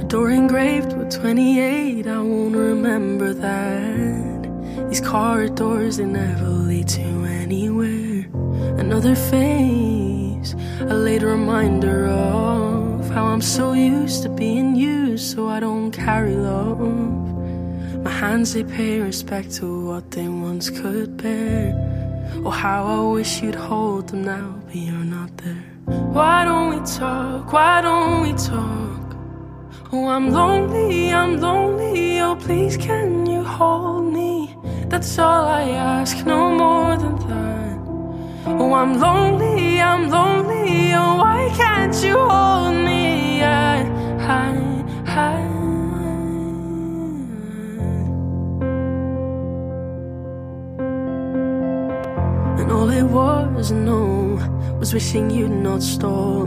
A 0.00 0.04
door 0.04 0.30
engraved 0.30 0.92
with 0.92 1.10
28, 1.10 2.06
I 2.06 2.18
won't 2.18 2.54
remember 2.54 3.34
that. 3.34 4.88
These 4.88 5.00
corridors, 5.02 5.96
they 5.96 6.04
never 6.04 6.48
lead 6.48 6.88
to 6.88 7.24
anywhere. 7.24 8.26
Another 8.78 9.14
face, 9.14 10.54
a 10.80 10.94
late 10.94 11.22
reminder 11.22 12.06
of 12.06 12.87
how 13.10 13.26
I'm 13.26 13.40
so 13.40 13.72
used 13.72 14.22
to 14.24 14.28
being 14.28 14.76
used, 14.76 15.34
so 15.34 15.48
I 15.48 15.60
don't 15.60 15.90
carry 15.90 16.36
love. 16.36 16.80
My 18.02 18.10
hands, 18.10 18.54
they 18.54 18.64
pay 18.64 19.00
respect 19.00 19.54
to 19.56 19.86
what 19.86 20.10
they 20.10 20.28
once 20.28 20.70
could 20.70 21.16
bear. 21.16 21.74
Oh, 22.44 22.50
how 22.50 22.84
I 22.86 23.12
wish 23.12 23.42
you'd 23.42 23.54
hold 23.54 24.08
them 24.08 24.24
now, 24.24 24.54
but 24.66 24.76
you're 24.76 25.08
not 25.16 25.36
there. 25.38 25.64
Why 25.86 26.44
don't 26.44 26.68
we 26.74 26.80
talk? 26.86 27.52
Why 27.52 27.80
don't 27.80 28.22
we 28.22 28.32
talk? 28.32 29.16
Oh, 29.92 30.06
I'm 30.08 30.30
lonely, 30.30 31.12
I'm 31.12 31.40
lonely. 31.40 32.20
Oh, 32.20 32.36
please, 32.36 32.76
can 32.76 33.26
you 33.26 33.42
hold 33.42 34.12
me? 34.12 34.54
That's 34.88 35.18
all 35.18 35.44
I 35.46 35.70
ask, 35.70 36.24
no 36.26 36.50
more 36.50 36.96
than 36.96 37.16
that. 37.28 37.47
Oh, 38.56 38.72
I'm 38.72 38.98
lonely, 38.98 39.80
I'm 39.80 40.08
lonely. 40.08 40.94
Oh, 40.94 41.16
why 41.18 41.50
can't 41.54 41.94
you 42.02 42.18
hold 42.18 42.74
me? 42.76 43.42
I, 43.42 43.82
I, 44.40 44.84
I. 45.06 45.40
And 52.58 52.72
all 52.72 52.88
it 52.90 53.04
was, 53.04 53.70
no, 53.70 54.38
was 54.80 54.94
wishing 54.94 55.30
you'd 55.30 55.50
not 55.50 55.82
stall. 55.82 56.46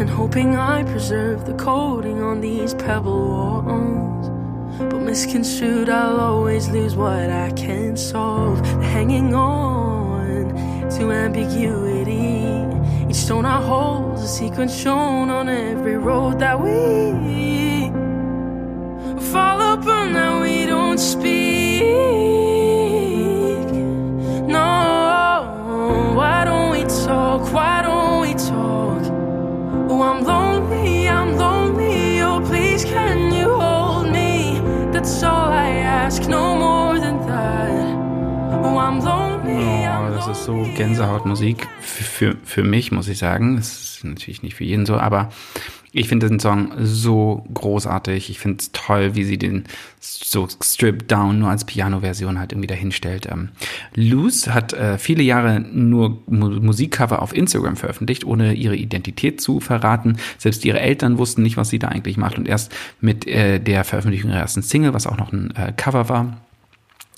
And 0.00 0.08
hoping 0.08 0.56
I 0.56 0.84
preserve 0.84 1.44
the 1.44 1.54
coating 1.54 2.22
on 2.22 2.40
these 2.40 2.72
pebble 2.74 3.28
walls. 3.28 4.30
But 4.78 5.00
misconstrued, 5.00 5.90
I'll 5.90 6.18
always 6.18 6.70
lose 6.70 6.96
what 6.96 7.28
I 7.30 7.50
can't 7.52 7.98
solve. 7.98 8.58
Hanging 8.82 9.34
on 9.34 9.81
to 10.98 11.10
ambiguity. 11.10 12.66
Each 13.08 13.16
stone 13.16 13.46
I 13.46 13.60
hold 13.60 14.14
is 14.18 14.24
a 14.24 14.28
sequence 14.28 14.74
shown 14.74 15.30
on 15.30 15.48
every 15.48 15.96
road 15.96 16.38
that 16.40 16.60
we 16.60 17.90
fall 19.32 19.60
upon 19.74 20.12
now 20.12 20.42
we 20.42 20.66
don't 20.66 20.98
speak. 20.98 21.82
No, 24.56 26.12
why 26.14 26.44
don't 26.44 26.70
we 26.72 26.82
talk? 27.06 27.50
Why 27.52 27.82
don't 27.82 28.20
we 28.20 28.34
talk? 28.34 29.02
Oh, 29.90 30.02
I'm 30.02 30.22
lonely, 30.24 31.08
I'm 31.08 31.36
lonely. 31.36 32.20
Oh, 32.20 32.40
please, 32.44 32.84
can 32.84 33.32
you 33.32 33.48
hold 33.54 34.10
me? 34.10 34.60
That's 34.92 35.22
all 35.22 35.50
I 35.50 35.68
ask, 36.02 36.28
no 36.28 36.56
more 36.56 37.00
than 37.00 37.18
that. 37.26 37.94
Oh, 38.64 38.76
I'm 38.76 39.00
lonely, 39.00 39.21
das 40.26 40.38
ist 40.38 40.44
so. 40.44 40.66
Gänsehautmusik 40.76 41.66
für, 41.80 42.36
für, 42.44 42.62
mich, 42.62 42.92
muss 42.92 43.08
ich 43.08 43.18
sagen. 43.18 43.56
Das 43.56 43.96
ist 43.96 44.04
natürlich 44.04 44.42
nicht 44.42 44.54
für 44.54 44.64
jeden 44.64 44.86
so, 44.86 44.96
aber 44.96 45.30
ich 45.90 46.08
finde 46.08 46.28
den 46.28 46.38
Song 46.38 46.72
so 46.78 47.44
großartig. 47.52 48.30
Ich 48.30 48.38
finde 48.38 48.58
es 48.60 48.70
toll, 48.72 49.14
wie 49.14 49.24
sie 49.24 49.36
den 49.36 49.64
so 50.00 50.46
stripped 50.62 51.10
down 51.10 51.40
nur 51.40 51.50
als 51.50 51.64
Piano-Version 51.64 52.38
halt 52.38 52.52
irgendwie 52.52 52.68
dahinstellt. 52.68 53.26
Ähm, 53.30 53.50
Luce 53.94 54.48
hat 54.48 54.72
äh, 54.72 54.96
viele 54.96 55.22
Jahre 55.22 55.60
nur 55.60 56.22
Mu 56.26 56.50
Musikcover 56.50 57.20
auf 57.20 57.34
Instagram 57.34 57.76
veröffentlicht, 57.76 58.24
ohne 58.24 58.54
ihre 58.54 58.76
Identität 58.76 59.40
zu 59.40 59.58
verraten. 59.58 60.18
Selbst 60.38 60.64
ihre 60.64 60.80
Eltern 60.80 61.18
wussten 61.18 61.42
nicht, 61.42 61.56
was 61.56 61.68
sie 61.68 61.78
da 61.80 61.88
eigentlich 61.88 62.16
macht. 62.16 62.38
Und 62.38 62.46
erst 62.46 62.72
mit 63.00 63.26
äh, 63.26 63.58
der 63.58 63.84
Veröffentlichung 63.84 64.30
ihrer 64.30 64.40
ersten 64.40 64.62
Single, 64.62 64.94
was 64.94 65.06
auch 65.06 65.16
noch 65.16 65.32
ein 65.32 65.52
äh, 65.56 65.72
Cover 65.76 66.08
war, 66.08 66.36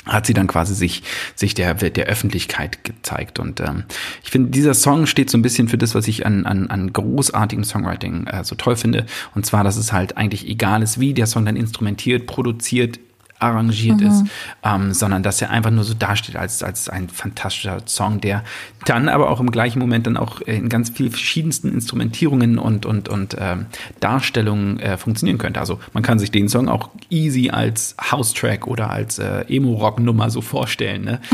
hat 0.06 0.26
sie 0.26 0.34
dann 0.34 0.46
quasi 0.46 0.75
sich 0.75 1.02
sich 1.34 1.54
der 1.54 1.75
der 1.75 2.06
Öffentlichkeit 2.06 2.84
gezeigt. 2.84 3.38
Und 3.38 3.61
ähm, 3.61 3.84
ich 4.23 4.30
finde 4.30 4.50
dieser 4.50 4.75
Song 4.75 5.06
steht 5.06 5.30
so 5.30 5.38
ein 5.38 5.42
bisschen 5.42 5.68
für 5.68 5.78
das 5.78 5.94
was 5.94 6.08
ich 6.08 6.26
an 6.26 6.46
an, 6.46 6.68
an 6.68 6.92
großartigem 6.92 7.64
Songwriting 7.64 8.26
äh, 8.26 8.44
so 8.44 8.54
toll 8.54 8.76
finde. 8.76 9.06
Und 9.34 9.46
zwar 9.46 9.64
dass 9.64 9.76
es 9.76 9.92
halt 9.92 10.16
eigentlich 10.16 10.49
egal 10.49 10.82
ist 10.82 11.00
wie 11.00 11.14
der 11.14 11.26
Song 11.26 11.44
dann 11.44 11.56
instrumentiert 11.56 12.26
produziert 12.26 12.99
arrangiert 13.45 14.01
ist, 14.01 14.25
ähm, 14.63 14.93
sondern 14.93 15.23
dass 15.23 15.41
er 15.43 15.51
einfach 15.51 15.71
nur 15.71 15.85
so 15.85 15.95
dasteht 15.95 16.37
als, 16.37 16.63
als 16.63 16.89
ein 16.89 17.09
fantastischer 17.09 17.83
Song, 17.87 18.21
der 18.21 18.43
dann 18.85 19.09
aber 19.09 19.31
auch 19.31 19.41
im 19.41 19.51
gleichen 19.51 19.79
Moment 19.79 20.07
dann 20.07 20.17
auch 20.17 20.41
in 20.41 20.69
ganz 20.69 20.91
vielen 20.91 21.11
verschiedensten 21.11 21.73
Instrumentierungen 21.73 22.59
und, 22.59 22.87
und, 22.87 23.09
und 23.09 23.37
ähm, 23.39 23.67
Darstellungen 24.01 24.79
äh, 24.81 24.97
funktionieren 24.97 25.39
könnte. 25.39 25.61
Also 25.61 25.79
man 25.93 26.03
kann 26.03 26.19
sich 26.19 26.31
den 26.31 26.49
Song 26.49 26.69
auch 26.69 26.91
easy 27.11 27.51
als 27.51 27.97
House-Track 28.11 28.67
oder 28.67 28.91
als 28.91 29.19
äh, 29.19 29.45
Emo-Rock-Nummer 29.49 30.31
so 30.31 30.41
vorstellen. 30.41 31.05
Ne? 31.05 31.21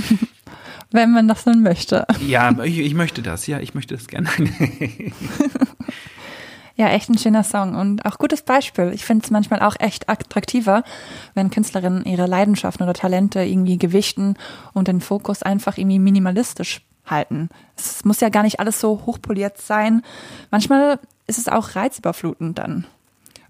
Wenn 0.92 1.12
man 1.12 1.28
das 1.28 1.44
dann 1.44 1.62
möchte. 1.62 2.04
Ja, 2.26 2.50
ich, 2.64 2.78
ich 2.78 2.94
möchte 2.94 3.22
das, 3.22 3.46
ja, 3.46 3.60
ich 3.60 3.74
möchte 3.74 3.94
das 3.94 4.08
gerne. 4.08 4.28
Ja, 6.80 6.88
echt 6.88 7.10
ein 7.10 7.18
schöner 7.18 7.44
Song 7.44 7.74
und 7.74 8.06
auch 8.06 8.16
gutes 8.16 8.40
Beispiel. 8.40 8.92
Ich 8.94 9.04
finde 9.04 9.22
es 9.22 9.30
manchmal 9.30 9.60
auch 9.60 9.76
echt 9.78 10.08
attraktiver, 10.08 10.82
wenn 11.34 11.50
Künstlerinnen 11.50 12.06
ihre 12.06 12.24
Leidenschaften 12.24 12.84
oder 12.84 12.94
Talente 12.94 13.42
irgendwie 13.42 13.76
gewichten 13.76 14.38
und 14.72 14.88
den 14.88 15.02
Fokus 15.02 15.42
einfach 15.42 15.76
irgendwie 15.76 15.98
minimalistisch 15.98 16.80
halten. 17.04 17.50
Es 17.76 18.06
muss 18.06 18.20
ja 18.20 18.30
gar 18.30 18.44
nicht 18.44 18.60
alles 18.60 18.80
so 18.80 19.02
hochpoliert 19.04 19.58
sein. 19.58 20.00
Manchmal 20.50 20.98
ist 21.26 21.36
es 21.36 21.48
auch 21.48 21.76
reizüberflutend 21.76 22.56
dann. 22.56 22.86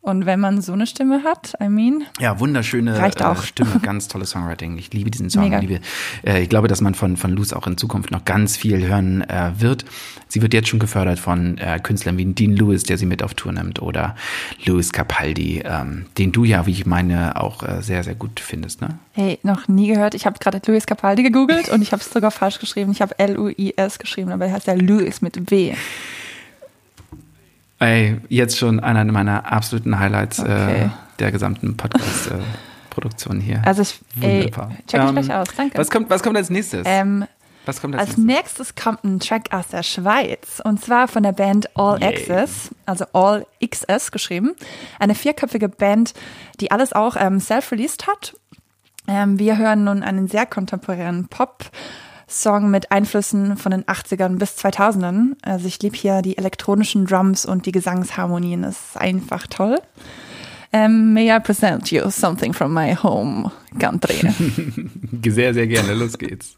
Und 0.02 0.24
wenn 0.24 0.40
man 0.40 0.62
so 0.62 0.72
eine 0.72 0.86
Stimme 0.86 1.24
hat, 1.24 1.52
I 1.62 1.68
mean, 1.68 2.04
Ja, 2.18 2.40
wunderschöne 2.40 2.98
Reicht 2.98 3.22
auch. 3.22 3.42
Äh, 3.42 3.46
Stimme, 3.46 3.80
ganz 3.82 4.08
tolle 4.08 4.24
Songwriting. 4.24 4.78
Ich 4.78 4.92
liebe 4.94 5.10
diesen 5.10 5.28
Song. 5.28 5.52
Liebe, 5.60 5.80
äh, 6.24 6.42
ich 6.42 6.48
glaube, 6.48 6.68
dass 6.68 6.80
man 6.80 6.94
von, 6.94 7.18
von 7.18 7.32
Luz 7.32 7.52
auch 7.52 7.66
in 7.66 7.76
Zukunft 7.76 8.10
noch 8.10 8.24
ganz 8.24 8.56
viel 8.56 8.86
hören 8.86 9.22
äh, 9.28 9.52
wird. 9.58 9.84
Sie 10.28 10.40
wird 10.40 10.54
jetzt 10.54 10.68
schon 10.68 10.78
gefördert 10.78 11.18
von 11.18 11.58
äh, 11.58 11.78
Künstlern 11.82 12.16
wie 12.16 12.24
Dean 12.24 12.56
Lewis, 12.56 12.84
der 12.84 12.96
sie 12.96 13.04
mit 13.06 13.22
auf 13.22 13.34
Tour 13.34 13.52
nimmt, 13.52 13.82
oder 13.82 14.16
Louis 14.64 14.90
Capaldi, 14.92 15.62
ähm, 15.64 16.06
den 16.16 16.32
du 16.32 16.44
ja, 16.44 16.66
wie 16.66 16.72
ich 16.72 16.86
meine, 16.86 17.38
auch 17.40 17.62
äh, 17.62 17.82
sehr, 17.82 18.02
sehr 18.02 18.14
gut 18.14 18.40
findest. 18.40 18.80
Ne? 18.80 18.98
hey, 19.12 19.38
noch 19.42 19.68
nie 19.68 19.88
gehört. 19.88 20.14
Ich 20.14 20.24
habe 20.24 20.38
gerade 20.38 20.60
Louis 20.66 20.86
Capaldi 20.86 21.22
gegoogelt 21.22 21.68
und 21.68 21.82
ich 21.82 21.92
habe 21.92 22.00
es 22.00 22.10
sogar 22.10 22.30
falsch 22.30 22.58
geschrieben. 22.58 22.92
Ich 22.92 23.02
habe 23.02 23.18
L-U-I-S 23.18 23.98
geschrieben, 23.98 24.32
aber 24.32 24.46
er 24.46 24.52
heißt 24.52 24.66
ja 24.66 24.74
Louis 24.74 25.20
mit 25.20 25.50
W. 25.50 25.74
Ey, 27.80 28.20
jetzt 28.28 28.58
schon 28.58 28.78
einer 28.80 29.04
meiner 29.10 29.50
absoluten 29.50 29.98
Highlights 29.98 30.38
Okay. 30.40 30.84
äh, 30.84 30.88
der 31.18 31.32
gesamten 31.32 31.76
Podcast. 31.76 32.28
Äh, 32.30 32.34
Produktion 32.90 33.40
hier. 33.40 33.62
Also 33.66 33.82
ich, 33.82 34.00
ey, 34.20 34.50
check 34.50 34.60
ich 34.86 34.94
Ähm, 34.94 35.12
gleich 35.14 35.32
aus, 35.32 35.48
danke. 35.56 35.78
Was 35.78 35.90
kommt, 35.90 36.10
was 36.10 36.22
kommt 36.22 36.36
als 36.36 36.50
nächstes? 36.50 36.82
ähm, 36.86 37.24
was 37.66 37.80
kommt 37.80 37.94
als, 37.94 38.08
Als 38.08 38.16
nächstes? 38.18 38.58
nächstes 38.68 38.74
kommt 38.84 39.04
ein 39.04 39.20
Track 39.20 39.52
aus 39.52 39.68
der 39.68 39.82
Schweiz 39.82 40.60
und 40.64 40.82
zwar 40.82 41.06
von 41.08 41.22
der 41.22 41.32
Band 41.32 41.68
All 41.76 42.00
Yay. 42.00 42.08
Access, 42.08 42.70
also 42.86 43.04
All 43.12 43.46
XS 43.64 44.10
geschrieben. 44.12 44.54
Eine 44.98 45.14
vierköpfige 45.14 45.68
Band, 45.68 46.14
die 46.60 46.70
alles 46.72 46.92
auch 46.92 47.16
ähm, 47.18 47.38
self-released 47.40 48.06
hat. 48.08 48.34
Ähm, 49.06 49.38
wir 49.38 49.56
hören 49.56 49.84
nun 49.84 50.02
einen 50.02 50.26
sehr 50.28 50.46
kontemporären 50.46 51.28
Pop-Song 52.30 52.70
mit 52.70 52.92
Einflüssen 52.92 53.56
von 53.56 53.72
den 53.72 53.82
80ern 53.84 54.38
bis 54.38 54.56
2000ern. 54.56 55.32
Also 55.42 55.66
ich 55.66 55.82
liebe 55.82 55.96
hier 55.96 56.22
die 56.22 56.38
elektronischen 56.38 57.04
Drums 57.04 57.44
und 57.44 57.66
die 57.66 57.72
Gesangsharmonien. 57.72 58.62
Das 58.62 58.76
ist 58.76 58.96
einfach 58.96 59.48
toll. 59.48 59.78
Ähm, 60.72 61.12
may 61.12 61.34
I 61.34 61.40
present 61.40 61.90
you 61.90 62.08
something 62.08 62.52
from 62.52 62.72
my 62.72 62.94
home 62.94 63.50
country? 63.80 64.32
Sehr, 65.28 65.52
sehr 65.52 65.66
gerne. 65.66 65.94
Los 65.94 66.16
geht's. 66.16 66.54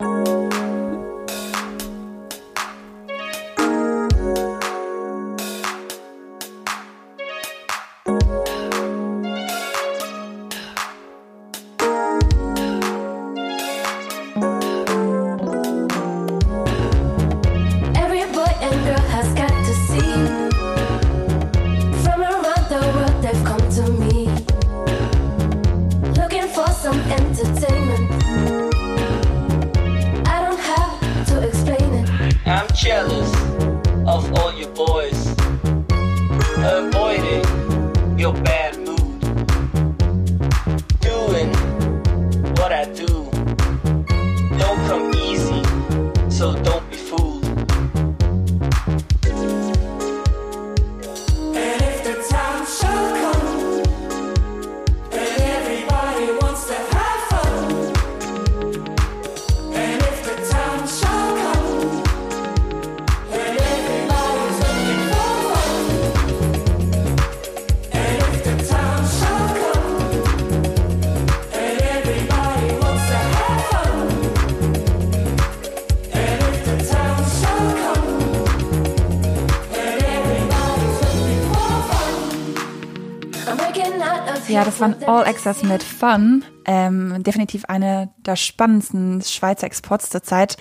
The 84.90 85.06
All 85.06 85.24
Access 85.24 85.62
mit 85.62 85.82
Fun. 85.82 86.44
Ähm, 86.64 87.22
definitiv 87.22 87.64
eine 87.66 88.10
der 88.18 88.36
spannendsten 88.36 89.22
Schweizer 89.22 89.66
Exports 89.66 90.10
zur 90.10 90.22
Zeit. 90.22 90.56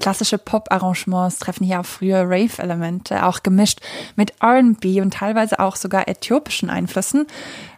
Klassische 0.00 0.38
Pop-Arrangements 0.38 1.38
treffen 1.38 1.64
hier 1.64 1.80
auf 1.80 1.86
frühe 1.86 2.22
Rave-Elemente, 2.22 3.24
auch 3.24 3.42
gemischt 3.42 3.80
mit 4.16 4.32
R&B 4.40 5.00
und 5.00 5.14
teilweise 5.14 5.58
auch 5.58 5.76
sogar 5.76 6.08
äthiopischen 6.08 6.70
Einflüssen. 6.70 7.26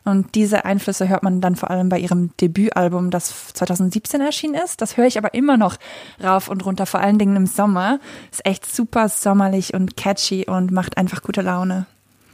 Und 0.05 0.35
diese 0.35 0.64
Einflüsse 0.64 1.09
hört 1.09 1.22
man 1.22 1.40
dann 1.40 1.57
vor 1.57 1.70
allem 1.70 1.88
bei 1.88 1.98
ihrem 1.98 2.37
Debütalbum, 2.40 3.11
das 3.11 3.53
2017 3.55 4.20
erschienen 4.20 4.55
ist. 4.55 4.81
Das 4.81 4.96
höre 4.96 5.07
ich 5.07 5.18
aber 5.18 5.35
immer 5.35 5.57
noch 5.57 5.76
rauf 6.22 6.48
und 6.48 6.64
runter, 6.64 6.87
vor 6.87 7.00
allen 7.00 7.18
Dingen 7.18 7.37
im 7.37 7.46
Sommer. 7.46 8.00
Ist 8.31 8.44
echt 8.44 8.66
super 8.66 9.09
sommerlich 9.09 9.74
und 9.74 9.96
catchy 9.96 10.46
und 10.46 10.72
macht 10.72 10.96
einfach 10.96 11.22
gute 11.22 11.42
Laune. 11.42 11.87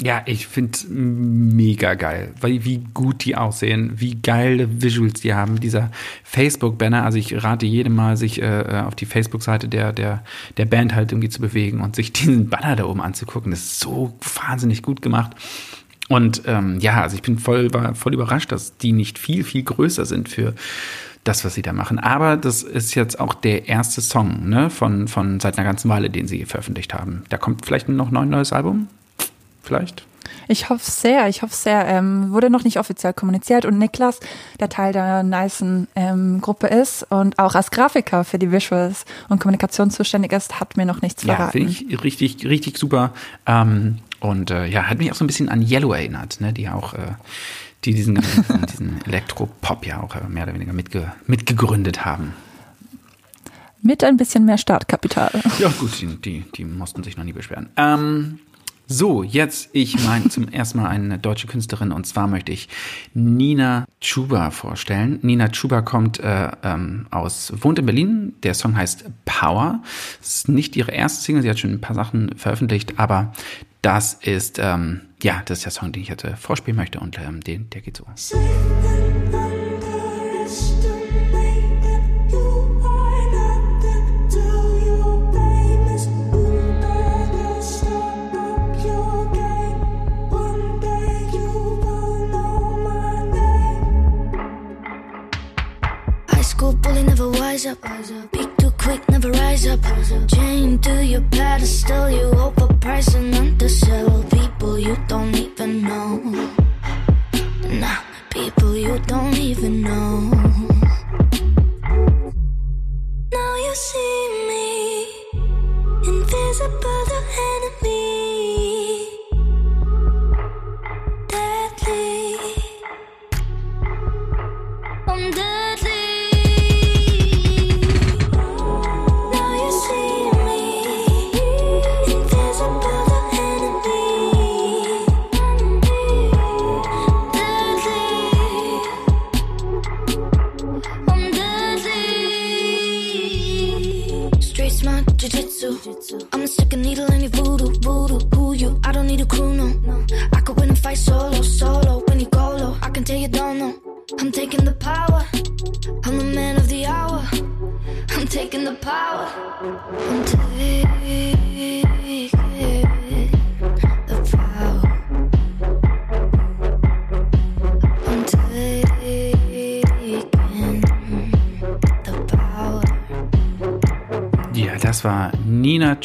Ja, 0.03 0.23
ich 0.27 0.47
finde 0.47 0.79
mega 0.89 1.95
geil, 1.95 2.35
weil 2.41 2.65
wie 2.65 2.85
gut 2.93 3.25
die 3.25 3.35
aussehen, 3.35 3.93
wie 3.97 4.15
geile 4.15 4.83
Visuals 4.83 5.23
die 5.23 5.33
haben. 5.33 5.59
Dieser 5.59 5.91
Facebook-Banner, 6.23 7.03
also 7.03 7.17
ich 7.17 7.43
rate 7.43 7.65
jedem 7.65 7.95
mal, 7.95 8.19
sich 8.19 8.43
äh, 8.43 8.83
auf 8.87 8.95
die 8.95 9.07
Facebook-Seite 9.07 9.69
der, 9.69 9.95
der, 9.95 10.23
der 10.59 10.67
Band 10.67 10.95
halt 10.95 11.13
irgendwie 11.13 11.31
zu 11.31 11.41
bewegen 11.41 11.81
und 11.81 11.97
sich 11.97 12.13
diesen 12.13 12.51
Banner 12.51 12.77
da 12.77 12.85
oben 12.85 13.01
anzugucken. 13.01 13.51
Das 13.51 13.61
ist 13.61 13.81
so 13.81 14.15
wahnsinnig 14.47 14.83
gut 14.83 15.01
gemacht. 15.01 15.33
Und 16.09 16.43
ähm, 16.47 16.79
ja, 16.81 17.01
also 17.01 17.17
ich 17.17 17.23
bin 17.23 17.39
voll, 17.39 17.73
war 17.73 17.95
voll 17.95 18.15
überrascht, 18.15 18.53
dass 18.53 18.77
die 18.77 18.93
nicht 18.93 19.19
viel, 19.19 19.45
viel 19.45 19.63
größer 19.63 20.05
sind 20.05 20.29
für 20.29 20.55
das, 21.25 21.45
was 21.45 21.55
sie 21.55 21.63
da 21.63 21.73
machen. 21.73 21.99
Aber 21.99 22.37
das 22.37 22.63
ist 22.63 22.95
jetzt 22.95 23.19
auch 23.19 23.35
der 23.35 23.67
erste 23.67 24.01
Song 24.03 24.49
ne, 24.49 24.71
von, 24.71 25.09
von 25.09 25.41
seit 25.41 25.59
einer 25.59 25.67
ganzen 25.67 25.89
Weile, 25.89 26.11
den 26.11 26.29
sie 26.29 26.45
veröffentlicht 26.45 26.95
haben. 26.95 27.25
Da 27.31 27.39
kommt 27.39 27.65
vielleicht 27.65 27.89
noch 27.89 28.13
ein 28.13 28.29
neues 28.29 28.53
Album? 28.53 28.89
Vielleicht? 29.66 30.07
Ich 30.48 30.70
hoffe 30.70 30.88
sehr, 30.88 31.29
ich 31.29 31.42
hoffe 31.42 31.55
sehr. 31.55 31.87
Ähm, 31.87 32.33
wurde 32.33 32.50
noch 32.50 32.64
nicht 32.64 32.79
offiziell 32.79 33.12
kommuniziert 33.12 33.64
und 33.64 33.79
Niklas, 33.79 34.20
der 34.61 34.68
Teil 34.68 34.92
der 34.92 35.22
nicen 35.22 35.88
ähm, 35.96 36.40
Gruppe 36.40 36.68
ist 36.68 37.05
und 37.11 37.38
auch 37.38 37.55
als 37.55 37.70
Grafiker 37.70 38.24
für 38.24 38.38
die 38.38 38.50
Visuals 38.52 39.05
und 39.29 39.40
Kommunikation 39.40 39.90
zuständig 39.90 40.33
ist, 40.33 40.59
hat 40.61 40.76
mir 40.76 40.87
noch 40.87 41.02
nichts 41.02 41.22
Ja, 41.24 41.35
verraten. 41.37 41.52
finde 41.52 41.70
ich 41.72 42.02
richtig, 42.02 42.44
richtig 42.46 42.79
super. 42.79 43.12
Ähm, 43.46 43.98
und 44.20 44.50
äh, 44.50 44.66
ja, 44.66 44.85
hat 44.85 44.98
mich 44.98 45.11
auch 45.12 45.16
so 45.16 45.24
ein 45.24 45.29
bisschen 45.29 45.48
an 45.48 45.62
Yellow 45.62 45.92
erinnert, 45.92 46.40
ne? 46.40 46.52
die 46.52 46.68
auch, 46.68 46.94
äh, 46.94 46.98
die 47.85 47.94
diesen, 47.94 48.14
diesen 48.72 49.00
Elektropop 49.07 49.85
ja 49.87 50.00
auch 50.00 50.14
äh, 50.16 50.29
mehr 50.29 50.44
oder 50.44 50.55
weniger 50.55 50.72
mitge 50.72 51.12
mitgegründet 51.26 52.05
haben. 52.05 52.35
Mit 53.83 54.02
ein 54.02 54.16
bisschen 54.16 54.44
mehr 54.44 54.59
Startkapital. 54.59 55.31
Ja, 55.61 55.68
gut, 55.68 56.00
die, 56.00 56.07
die, 56.16 56.44
die 56.57 56.64
mussten 56.64 57.05
sich 57.05 57.16
noch 57.16 57.22
nie 57.24 57.33
beschweren. 57.33 57.68
Ähm, 57.76 58.40
so, 58.87 59.22
jetzt 59.22 59.70
ich 59.72 60.03
meine 60.05 60.29
zum 60.29 60.49
ersten 60.53 60.79
Mal 60.79 60.88
eine 60.88 61.18
deutsche 61.18 61.46
Künstlerin 61.46 61.92
und 61.92 62.07
zwar 62.07 62.29
möchte 62.29 62.53
ich 62.53 62.68
Nina 63.14 63.87
Chuba 64.01 64.51
vorstellen. 64.51 65.18
Nina 65.22 65.49
Chuba 65.49 65.83
kommt 65.83 66.20
äh, 66.20 66.51
ähm, 66.62 67.07
aus, 67.11 67.53
wohnt 67.57 67.79
in 67.79 67.87
Berlin. 67.87 68.35
Der 68.42 68.55
Song 68.55 68.77
heißt 68.77 69.05
Power. 69.25 69.83
Es 70.20 70.37
ist 70.37 70.49
nicht 70.49 70.77
ihre 70.77 70.92
erste 70.92 71.22
Single, 71.22 71.42
sie 71.42 71.51
hat 71.51 71.59
schon 71.59 71.72
ein 71.72 71.81
paar 71.81 71.96
Sachen 71.96 72.37
veröffentlicht, 72.37 72.99
aber 72.99 73.33
das 73.83 74.14
ist 74.14 74.59
ähm, 74.59 75.03
ja, 75.22 75.42
das 75.44 75.59
ist 75.59 75.64
der 75.64 75.72
Song, 75.72 75.92
den 75.92 76.03
ich 76.03 76.11
heute 76.11 76.37
vorspielen 76.37 76.77
möchte 76.77 77.01
und 77.01 77.18
ähm, 77.18 77.40
den, 77.40 77.70
der 77.70 77.81
geht 77.81 77.96
so. 77.96 78.05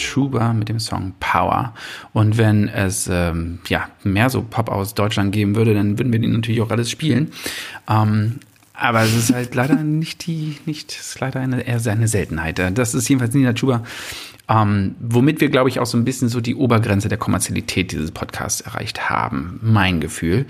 Chuba 0.01 0.53
mit 0.53 0.69
dem 0.69 0.79
Song 0.79 1.13
Power. 1.19 1.73
Und 2.13 2.37
wenn 2.37 2.67
es 2.67 3.09
ähm, 3.11 3.59
ja 3.67 3.87
mehr 4.03 4.29
so 4.29 4.41
Pop 4.41 4.69
aus 4.69 4.93
Deutschland 4.93 5.31
geben 5.31 5.55
würde, 5.55 5.73
dann 5.73 5.97
würden 5.97 6.11
wir 6.11 6.19
den 6.19 6.33
natürlich 6.33 6.61
auch 6.61 6.71
alles 6.71 6.89
spielen. 6.89 7.31
Ähm, 7.89 8.39
aber 8.73 9.03
es 9.03 9.15
ist 9.15 9.33
halt 9.33 9.53
leider 9.55 9.75
nicht 9.75 10.25
die, 10.25 10.57
nicht, 10.65 10.91
es 10.91 11.11
ist 11.11 11.19
leider 11.19 11.39
eine, 11.39 11.61
eher 11.61 11.79
eine 11.85 12.07
Seltenheit. 12.07 12.59
Das 12.73 12.93
ist 12.93 13.07
jedenfalls 13.07 13.33
Nina 13.33 13.53
Chuba, 13.53 13.83
ähm, 14.49 14.95
womit 14.99 15.39
wir, 15.39 15.49
glaube 15.49 15.69
ich, 15.69 15.79
auch 15.79 15.85
so 15.85 15.97
ein 15.97 16.03
bisschen 16.03 16.29
so 16.29 16.41
die 16.41 16.55
Obergrenze 16.55 17.07
der 17.07 17.17
Kommerzialität 17.17 17.91
dieses 17.91 18.11
Podcasts 18.11 18.61
erreicht 18.61 19.09
haben. 19.09 19.59
Mein 19.61 20.01
Gefühl. 20.01 20.45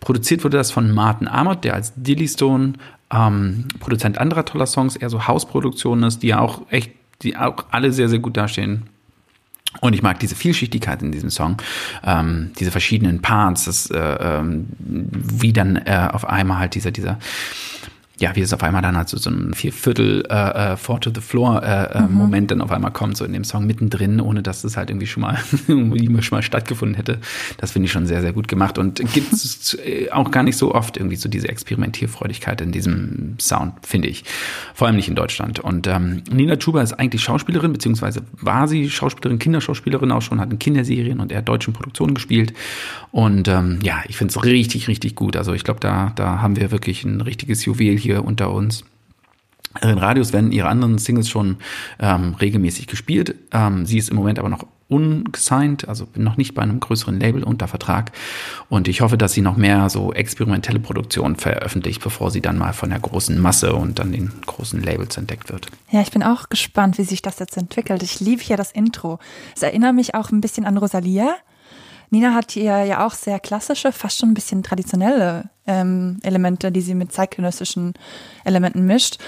Produziert 0.00 0.44
wurde 0.44 0.56
das 0.56 0.70
von 0.70 0.90
Martin 0.90 1.28
Amott, 1.28 1.62
der 1.64 1.74
als 1.74 1.92
Dilly 1.94 2.26
Stone 2.26 2.74
ähm, 3.12 3.66
Produzent 3.80 4.18
anderer 4.18 4.44
toller 4.44 4.66
Songs, 4.66 4.96
eher 4.96 5.10
so 5.10 5.26
Hausproduktionen 5.26 6.04
ist, 6.04 6.22
die 6.22 6.28
ja 6.28 6.40
auch 6.40 6.62
echt, 6.70 6.92
die 7.22 7.36
auch 7.36 7.66
alle 7.70 7.92
sehr, 7.92 8.08
sehr 8.08 8.18
gut 8.18 8.36
dastehen. 8.36 8.84
Und 9.80 9.94
ich 9.94 10.02
mag 10.02 10.18
diese 10.20 10.34
Vielschichtigkeit 10.34 11.02
in 11.02 11.12
diesem 11.12 11.30
Song, 11.30 11.56
ähm, 12.04 12.52
diese 12.58 12.70
verschiedenen 12.70 13.22
Parts, 13.22 13.64
das, 13.64 13.90
äh, 13.90 13.98
ähm, 13.98 14.68
wie 14.78 15.52
dann 15.52 15.76
äh, 15.76 16.08
auf 16.12 16.26
einmal 16.26 16.58
halt 16.58 16.74
dieser, 16.74 16.90
dieser, 16.90 17.18
ja, 18.24 18.34
wie 18.34 18.40
es 18.40 18.54
auf 18.54 18.62
einmal 18.62 18.80
dann 18.80 18.96
halt 18.96 19.10
so, 19.10 19.18
so 19.18 19.28
ein 19.28 19.52
Vierviertel 19.52 20.24
äh, 20.30 20.72
äh, 20.72 20.76
Four 20.78 20.98
to 20.98 21.10
the 21.14 21.20
Floor 21.20 21.62
äh, 21.62 21.98
äh, 21.98 22.08
Moment 22.08 22.50
dann 22.50 22.62
auf 22.62 22.70
einmal 22.70 22.90
kommt, 22.90 23.18
so 23.18 23.24
in 23.26 23.34
dem 23.34 23.44
Song 23.44 23.66
mittendrin, 23.66 24.18
ohne 24.18 24.42
dass 24.42 24.62
das 24.62 24.78
halt 24.78 24.88
irgendwie 24.88 25.06
schon 25.06 25.20
mal, 25.20 25.38
irgendwie 25.68 26.22
schon 26.22 26.38
mal 26.38 26.42
stattgefunden 26.42 26.94
hätte. 26.94 27.18
Das 27.58 27.72
finde 27.72 27.84
ich 27.84 27.92
schon 27.92 28.06
sehr, 28.06 28.22
sehr 28.22 28.32
gut 28.32 28.48
gemacht 28.48 28.78
und 28.78 28.96
gibt 29.12 29.30
es 29.34 29.76
auch 30.12 30.30
gar 30.30 30.42
nicht 30.42 30.56
so 30.56 30.74
oft 30.74 30.96
irgendwie 30.96 31.16
so 31.16 31.28
diese 31.28 31.50
Experimentierfreudigkeit 31.50 32.62
in 32.62 32.72
diesem 32.72 33.34
Sound, 33.38 33.74
finde 33.86 34.08
ich. 34.08 34.24
Vor 34.72 34.86
allem 34.86 34.96
nicht 34.96 35.08
in 35.08 35.16
Deutschland. 35.16 35.60
Und 35.60 35.86
ähm, 35.86 36.22
Nina 36.32 36.56
Chuba 36.56 36.80
ist 36.80 36.94
eigentlich 36.94 37.22
Schauspielerin, 37.22 37.74
beziehungsweise 37.74 38.22
war 38.40 38.68
sie 38.68 38.88
Schauspielerin, 38.88 39.38
Kinderschauspielerin 39.38 40.10
auch 40.12 40.22
schon, 40.22 40.40
hat 40.40 40.50
in 40.50 40.58
Kinderserien 40.58 41.20
und 41.20 41.30
eher 41.30 41.42
deutschen 41.42 41.74
Produktionen 41.74 42.14
gespielt. 42.14 42.54
Und 43.10 43.48
ähm, 43.48 43.80
ja, 43.82 44.02
ich 44.08 44.16
finde 44.16 44.32
es 44.32 44.42
richtig, 44.44 44.88
richtig 44.88 45.14
gut. 45.14 45.36
Also 45.36 45.52
ich 45.52 45.62
glaube, 45.62 45.80
da, 45.80 46.12
da 46.16 46.40
haben 46.40 46.56
wir 46.56 46.70
wirklich 46.70 47.04
ein 47.04 47.20
richtiges 47.20 47.66
Juwel 47.66 47.98
hier 47.98 48.13
unter 48.22 48.52
uns. 48.52 48.84
In 49.82 49.98
Radios 49.98 50.32
werden 50.32 50.52
ihre 50.52 50.68
anderen 50.68 50.98
Singles 50.98 51.28
schon 51.28 51.56
ähm, 51.98 52.34
regelmäßig 52.34 52.86
gespielt. 52.86 53.34
Ähm, 53.52 53.86
sie 53.86 53.98
ist 53.98 54.08
im 54.08 54.16
Moment 54.16 54.38
aber 54.38 54.48
noch 54.48 54.66
ungesigned, 54.88 55.88
also 55.88 56.06
noch 56.14 56.36
nicht 56.36 56.54
bei 56.54 56.62
einem 56.62 56.78
größeren 56.78 57.18
Label 57.18 57.42
unter 57.42 57.66
Vertrag. 57.66 58.12
Und 58.68 58.86
ich 58.86 59.00
hoffe, 59.00 59.18
dass 59.18 59.32
sie 59.32 59.40
noch 59.40 59.56
mehr 59.56 59.88
so 59.88 60.12
experimentelle 60.12 60.78
Produktionen 60.78 61.36
veröffentlicht, 61.36 62.02
bevor 62.02 62.30
sie 62.30 62.40
dann 62.40 62.58
mal 62.58 62.72
von 62.72 62.90
der 62.90 63.00
großen 63.00 63.40
Masse 63.40 63.74
und 63.74 63.98
dann 63.98 64.12
den 64.12 64.30
großen 64.46 64.82
Labels 64.82 65.16
entdeckt 65.16 65.50
wird. 65.50 65.68
Ja, 65.90 66.02
ich 66.02 66.10
bin 66.10 66.22
auch 66.22 66.48
gespannt, 66.48 66.98
wie 66.98 67.04
sich 67.04 67.22
das 67.22 67.38
jetzt 67.38 67.56
entwickelt. 67.56 68.02
Ich 68.02 68.20
liebe 68.20 68.42
hier 68.42 68.56
das 68.56 68.70
Intro. 68.72 69.18
Es 69.56 69.62
erinnert 69.62 69.94
mich 69.94 70.14
auch 70.14 70.30
ein 70.30 70.40
bisschen 70.40 70.66
an 70.66 70.76
Rosalia. 70.76 71.34
Nina 72.10 72.34
hat 72.34 72.52
hier 72.52 72.84
ja 72.84 73.04
auch 73.04 73.14
sehr 73.14 73.40
klassische, 73.40 73.90
fast 73.90 74.18
schon 74.18 74.30
ein 74.30 74.34
bisschen 74.34 74.62
traditionelle 74.62 75.50
ähm, 75.66 76.18
Elemente, 76.22 76.70
die 76.70 76.80
sie 76.80 76.94
mit 76.94 77.12
zeitgenössischen 77.12 77.94
Elementen 78.44 78.84
mischt. 78.86 79.18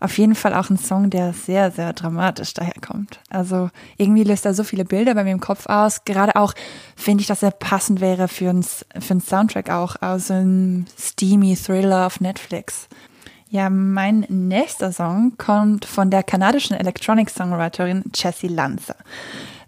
Auf 0.00 0.18
jeden 0.18 0.34
Fall 0.34 0.54
auch 0.54 0.70
ein 0.70 0.76
Song, 0.76 1.08
der 1.10 1.32
sehr, 1.32 1.70
sehr 1.70 1.92
dramatisch 1.92 2.52
daherkommt. 2.54 3.20
Also 3.30 3.70
irgendwie 3.96 4.24
löst 4.24 4.44
er 4.44 4.54
so 4.54 4.64
viele 4.64 4.84
Bilder 4.84 5.14
bei 5.14 5.24
mir 5.24 5.32
im 5.32 5.40
Kopf 5.40 5.66
aus. 5.66 6.04
Gerade 6.04 6.36
auch 6.36 6.52
finde 6.96 7.22
ich, 7.22 7.26
dass 7.26 7.42
er 7.42 7.52
passend 7.52 8.00
wäre 8.00 8.28
für 8.28 8.50
einen 8.50 8.62
für 8.64 9.20
Soundtrack 9.20 9.70
auch 9.70 10.02
aus 10.02 10.30
einem 10.30 10.86
steamy 10.98 11.56
Thriller 11.56 12.06
auf 12.06 12.20
Netflix. 12.20 12.88
Ja, 13.54 13.70
mein 13.70 14.26
nächster 14.28 14.90
Song 14.90 15.34
kommt 15.38 15.84
von 15.84 16.10
der 16.10 16.24
kanadischen 16.24 16.74
Electronic-Songwriterin 16.74 18.02
Jessie 18.12 18.48
Lanza. 18.48 18.96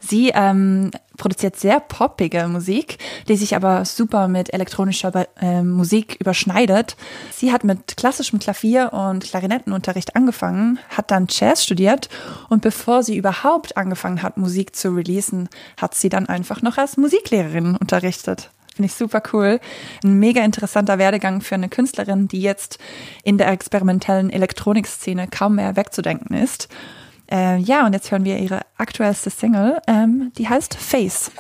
Sie 0.01 0.33
ähm, 0.35 0.91
produziert 1.17 1.55
sehr 1.55 1.79
poppige 1.79 2.49
Musik, 2.49 2.99
die 3.29 3.37
sich 3.37 3.55
aber 3.55 3.85
super 3.85 4.27
mit 4.27 4.53
elektronischer 4.53 5.29
äh, 5.41 5.63
Musik 5.63 6.17
überschneidet. 6.19 6.97
Sie 7.31 7.53
hat 7.53 7.63
mit 7.63 7.97
klassischem 7.97 8.41
Klavier 8.41 8.93
und 8.93 9.23
Klarinettenunterricht 9.23 10.17
angefangen, 10.17 10.81
hat 10.89 11.13
dann 11.13 11.29
Jazz 11.31 11.63
studiert 11.63 12.09
und 12.49 12.63
bevor 12.63 13.05
sie 13.05 13.17
überhaupt 13.17 13.77
angefangen 13.77 14.21
hat, 14.21 14.37
Musik 14.37 14.75
zu 14.75 14.97
releasen, 14.97 15.49
hat 15.81 15.95
sie 15.95 16.09
dann 16.09 16.27
einfach 16.27 16.61
noch 16.61 16.77
als 16.77 16.97
Musiklehrerin 16.97 17.77
unterrichtet. 17.77 18.51
Finde 18.77 18.89
ich 18.89 18.95
super 18.95 19.23
cool. 19.33 19.59
Ein 20.05 20.19
mega 20.19 20.45
interessanter 20.45 20.99
Werdegang 20.99 21.41
für 21.41 21.55
eine 21.55 21.71
Künstlerin, 21.71 22.29
die 22.29 22.43
jetzt 22.43 22.79
in 23.25 23.39
der 23.39 23.49
experimentellen 23.49 24.29
Elektronikszene 24.29 25.29
kaum 25.29 25.55
mehr 25.55 25.77
wegzudenken 25.77 26.37
ist. 26.37 26.69
Äh, 27.31 27.57
ja, 27.57 27.87
und 27.87 27.95
jetzt 27.95 28.11
hören 28.11 28.27
wir 28.27 28.37
ihre 28.37 28.61
aktuellste 28.77 29.31
Single, 29.31 29.81
ähm, 29.87 30.31
die 30.37 30.47
heißt 30.47 30.75
Face. 30.75 31.31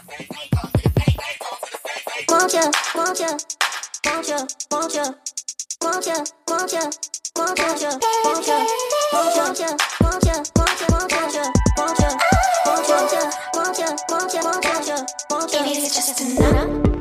It's 15.86 15.94
just 15.94 16.20
enough. 16.20 16.46
Tell 16.46 16.95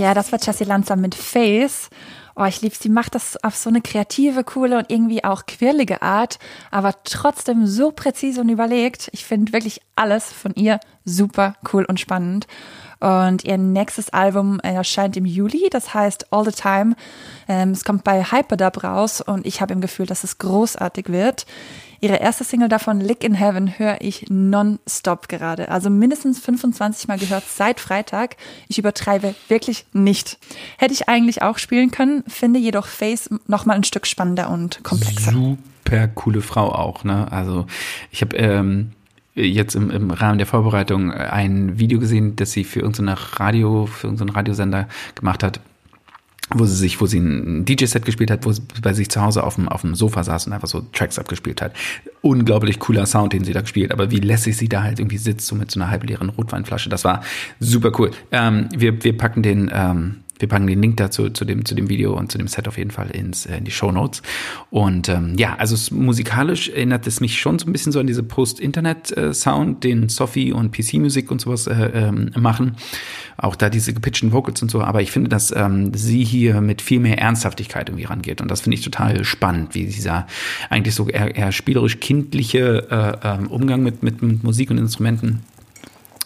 Ja, 0.00 0.14
das 0.14 0.32
war 0.32 0.38
Jessie 0.40 0.64
Lanza 0.64 0.96
mit 0.96 1.14
Face. 1.14 1.90
Oh, 2.34 2.44
ich 2.44 2.62
liebe 2.62 2.74
sie 2.74 2.88
macht 2.88 3.14
das 3.14 3.36
auf 3.44 3.54
so 3.54 3.68
eine 3.68 3.82
kreative, 3.82 4.44
coole 4.44 4.78
und 4.78 4.90
irgendwie 4.90 5.24
auch 5.24 5.44
quirlige 5.44 6.00
Art, 6.00 6.38
aber 6.70 6.94
trotzdem 7.04 7.66
so 7.66 7.92
präzise 7.92 8.40
und 8.40 8.48
überlegt. 8.48 9.10
Ich 9.12 9.26
finde 9.26 9.52
wirklich 9.52 9.82
alles 9.96 10.32
von 10.32 10.54
ihr 10.54 10.80
super 11.04 11.52
cool 11.70 11.84
und 11.84 12.00
spannend. 12.00 12.46
Und 13.00 13.44
ihr 13.44 13.58
nächstes 13.58 14.08
Album 14.08 14.58
erscheint 14.60 15.18
im 15.18 15.26
Juli, 15.26 15.68
das 15.70 15.92
heißt 15.92 16.32
All 16.32 16.46
the 16.46 16.52
Time. 16.52 16.96
Ähm, 17.46 17.72
es 17.72 17.84
kommt 17.84 18.02
bei 18.02 18.24
Hyperdub 18.24 18.82
raus 18.82 19.20
und 19.20 19.44
ich 19.44 19.60
habe 19.60 19.74
im 19.74 19.82
Gefühl, 19.82 20.06
dass 20.06 20.24
es 20.24 20.38
großartig 20.38 21.10
wird. 21.10 21.44
Ihre 22.02 22.16
erste 22.16 22.44
Single 22.44 22.68
davon, 22.68 23.00
Lick 23.00 23.24
in 23.24 23.34
Heaven, 23.34 23.78
höre 23.78 23.98
ich 24.00 24.26
nonstop 24.30 25.28
gerade. 25.28 25.68
Also 25.68 25.90
mindestens 25.90 26.40
25 26.40 27.08
Mal 27.08 27.18
gehört 27.18 27.44
seit 27.46 27.78
Freitag. 27.78 28.36
Ich 28.68 28.78
übertreibe 28.78 29.34
wirklich 29.48 29.84
nicht. 29.92 30.38
Hätte 30.78 30.94
ich 30.94 31.08
eigentlich 31.08 31.42
auch 31.42 31.58
spielen 31.58 31.90
können, 31.90 32.24
finde 32.26 32.58
jedoch 32.58 32.86
Face 32.86 33.28
noch 33.46 33.66
mal 33.66 33.74
ein 33.74 33.84
Stück 33.84 34.06
spannender 34.06 34.50
und 34.50 34.82
komplexer. 34.82 35.32
Super 35.32 36.08
coole 36.08 36.40
Frau 36.40 36.72
auch, 36.72 37.04
ne? 37.04 37.30
Also 37.30 37.66
ich 38.10 38.22
habe 38.22 38.36
ähm, 38.36 38.92
jetzt 39.34 39.74
im, 39.74 39.90
im 39.90 40.10
Rahmen 40.10 40.38
der 40.38 40.46
Vorbereitung 40.46 41.12
ein 41.12 41.78
Video 41.78 41.98
gesehen, 41.98 42.34
das 42.36 42.52
sie 42.52 42.64
für 42.64 42.80
irgendeine 42.80 43.16
Radio, 43.38 43.86
für 43.86 44.06
irgendeinen 44.06 44.30
Radiosender 44.30 44.88
gemacht 45.14 45.42
hat 45.42 45.60
wo 46.54 46.66
sie 46.66 46.74
sich, 46.74 47.00
wo 47.00 47.06
sie 47.06 47.18
ein 47.18 47.64
DJ-Set 47.64 48.04
gespielt 48.04 48.30
hat, 48.30 48.44
wo 48.44 48.52
sie 48.52 48.62
bei 48.82 48.92
sich 48.92 49.08
zu 49.08 49.20
Hause 49.20 49.44
auf 49.44 49.54
dem, 49.54 49.68
auf 49.68 49.82
dem 49.82 49.94
Sofa 49.94 50.24
saß 50.24 50.46
und 50.46 50.52
einfach 50.52 50.68
so 50.68 50.80
Tracks 50.92 51.18
abgespielt 51.18 51.62
hat. 51.62 51.72
Unglaublich 52.22 52.78
cooler 52.78 53.06
Sound, 53.06 53.32
den 53.32 53.44
sie 53.44 53.52
da 53.52 53.60
gespielt, 53.60 53.92
aber 53.92 54.10
wie 54.10 54.18
lässig 54.18 54.56
sie 54.56 54.68
da 54.68 54.82
halt 54.82 54.98
irgendwie 54.98 55.18
sitzt, 55.18 55.46
so 55.46 55.54
mit 55.54 55.70
so 55.70 55.80
einer 55.80 55.90
halbleeren 55.90 56.28
Rotweinflasche. 56.28 56.88
Das 56.88 57.04
war 57.04 57.22
super 57.60 57.92
cool. 57.98 58.10
Ähm, 58.32 58.68
wir, 58.76 59.02
wir 59.04 59.16
packen 59.16 59.42
den, 59.42 59.70
ähm, 59.72 60.16
wir 60.40 60.48
packen 60.48 60.66
den 60.66 60.80
Link 60.80 60.96
dazu 60.96 61.30
zu 61.30 61.44
dem, 61.44 61.64
zu 61.64 61.74
dem 61.74 61.88
Video 61.88 62.16
und 62.16 62.32
zu 62.32 62.38
dem 62.38 62.48
Set 62.48 62.66
auf 62.66 62.78
jeden 62.78 62.90
Fall 62.90 63.10
ins, 63.10 63.46
äh, 63.46 63.58
in 63.58 63.64
die 63.64 63.70
Show 63.70 63.92
Notes. 63.92 64.22
Und 64.70 65.08
ähm, 65.08 65.34
ja, 65.38 65.54
also 65.56 65.94
musikalisch 65.94 66.68
erinnert 66.68 67.06
es 67.06 67.20
mich 67.20 67.40
schon 67.40 67.58
so 67.58 67.66
ein 67.66 67.72
bisschen 67.72 67.92
so 67.92 68.00
an 68.00 68.06
diese 68.06 68.22
Post-Internet-Sound, 68.22 69.84
den 69.84 70.08
Sophie 70.08 70.52
und 70.52 70.72
PC-Musik 70.72 71.30
und 71.30 71.40
sowas 71.40 71.66
äh, 71.66 71.90
ähm, 71.94 72.30
machen. 72.38 72.76
Auch 73.36 73.56
da 73.56 73.70
diese 73.70 73.94
gepitchten 73.94 74.32
Vocals 74.32 74.62
und 74.62 74.70
so. 74.70 74.82
Aber 74.82 75.02
ich 75.02 75.12
finde, 75.12 75.28
dass 75.28 75.54
ähm, 75.54 75.92
sie 75.94 76.24
hier 76.24 76.60
mit 76.60 76.82
viel 76.82 77.00
mehr 77.00 77.18
Ernsthaftigkeit 77.18 77.88
irgendwie 77.88 78.04
rangeht. 78.04 78.40
Und 78.40 78.50
das 78.50 78.62
finde 78.62 78.76
ich 78.76 78.84
total 78.84 79.24
spannend, 79.24 79.74
wie 79.74 79.86
dieser 79.86 80.26
eigentlich 80.68 80.94
so 80.94 81.08
eher, 81.08 81.34
eher 81.34 81.52
spielerisch 81.52 82.00
kindliche 82.00 82.86
äh, 82.90 83.28
ähm, 83.28 83.46
Umgang 83.48 83.82
mit, 83.82 84.02
mit, 84.02 84.22
mit 84.22 84.42
Musik 84.42 84.70
und 84.70 84.78
Instrumenten 84.78 85.40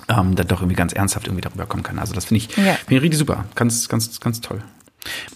ähm, 0.09 0.35
dann 0.37 0.47
doch 0.49 0.61
irgendwie 0.61 0.77
ganz 0.77 0.93
ernsthaft 0.93 1.27
irgendwie 1.27 1.43
darüber 1.43 1.67
kommen 1.67 1.83
kann. 1.83 1.99
Also 1.99 2.15
das 2.15 2.27
finde 2.27 2.45
ich, 2.45 2.57
Ja. 2.57 2.75
finde 2.75 2.97
ich 2.97 3.03
richtig 3.03 3.19
super. 3.19 3.45
Ganz, 3.55 3.89
ganz, 3.89 4.21
ganz 4.21 4.41
toll. 4.41 4.63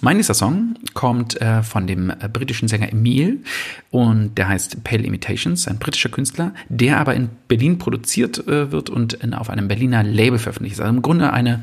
Mein 0.00 0.16
nächster 0.16 0.32
Song 0.34 0.76
kommt 0.94 1.40
äh, 1.42 1.62
von 1.62 1.86
dem 1.86 2.08
äh, 2.08 2.28
britischen 2.32 2.68
Sänger 2.68 2.90
Emil 2.90 3.42
und 3.90 4.36
der 4.38 4.48
heißt 4.48 4.82
Pale 4.82 5.02
Imitations, 5.02 5.68
ein 5.68 5.78
britischer 5.78 6.08
Künstler, 6.08 6.54
der 6.70 6.98
aber 6.98 7.14
in 7.14 7.28
Berlin 7.48 7.78
produziert 7.78 8.38
äh, 8.48 8.72
wird 8.72 8.88
und 8.88 9.12
in, 9.14 9.34
auf 9.34 9.50
einem 9.50 9.68
Berliner 9.68 10.02
Label 10.02 10.38
veröffentlicht 10.38 10.76
ist. 10.76 10.80
Also 10.80 10.94
im 10.94 11.02
Grunde 11.02 11.32
eine 11.34 11.62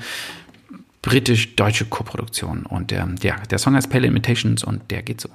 britisch-deutsche 1.02 1.86
Koproduktion. 1.86 2.66
Und 2.66 2.92
der, 2.92 3.06
der, 3.08 3.40
der 3.50 3.58
Song 3.58 3.76
heißt 3.76 3.90
Pale 3.90 4.08
Imitations 4.08 4.64
und 4.64 4.92
der 4.92 5.02
geht 5.04 5.22
so. 5.22 5.30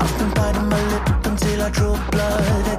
I've 0.00 0.18
been 0.18 0.30
biting 0.34 0.68
my 0.68 0.82
lip 0.90 1.26
until 1.26 1.62
I 1.62 1.70
draw 1.70 2.10
blood. 2.10 2.77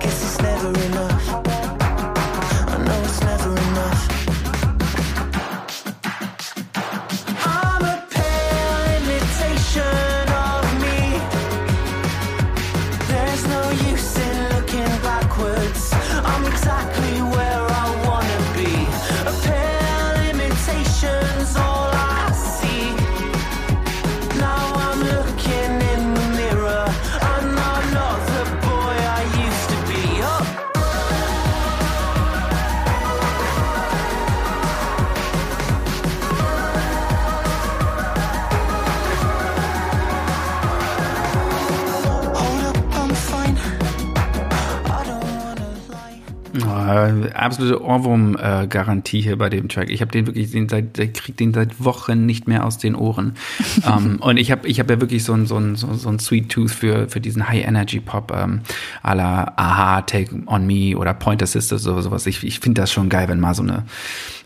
Absolute 47.41 47.81
Ohrwurm-Garantie 47.83 49.21
hier 49.21 49.37
bei 49.37 49.49
dem 49.49 49.69
Track. 49.69 49.89
Ich 49.89 50.01
habe 50.01 50.11
den 50.11 50.27
wirklich, 50.27 50.51
den 50.51 50.69
seit, 50.69 50.97
ich 50.97 51.13
krieg 51.13 51.37
den 51.37 51.53
seit 51.53 51.83
Wochen 51.83 52.25
nicht 52.25 52.47
mehr 52.47 52.65
aus 52.65 52.77
den 52.77 52.95
Ohren. 52.95 53.33
ähm, 53.85 54.17
und 54.21 54.37
ich 54.37 54.51
habe 54.51 54.67
ich 54.67 54.79
hab 54.79 54.89
ja 54.89 54.99
wirklich 54.99 55.23
so 55.23 55.33
ein, 55.33 55.45
so 55.45 55.57
ein, 55.57 55.75
so, 55.75 55.93
so 55.93 56.09
ein 56.09 56.19
Sweet 56.19 56.49
Tooth 56.49 56.71
für, 56.71 57.07
für 57.09 57.21
diesen 57.21 57.47
High-Energy-Pop 57.47 58.31
ähm, 58.35 58.61
à 59.03 59.15
la 59.15 59.53
Aha, 59.55 60.01
Take 60.01 60.43
On 60.47 60.65
Me 60.65 60.97
oder 60.97 61.13
Pointer 61.13 61.47
Sisters 61.47 61.87
oder 61.87 62.01
sowas. 62.01 62.25
Ich, 62.25 62.43
ich 62.43 62.59
finde 62.59 62.81
das 62.81 62.91
schon 62.91 63.09
geil, 63.09 63.27
wenn 63.27 63.39
mal 63.39 63.53
so 63.53 63.63
eine 63.63 63.83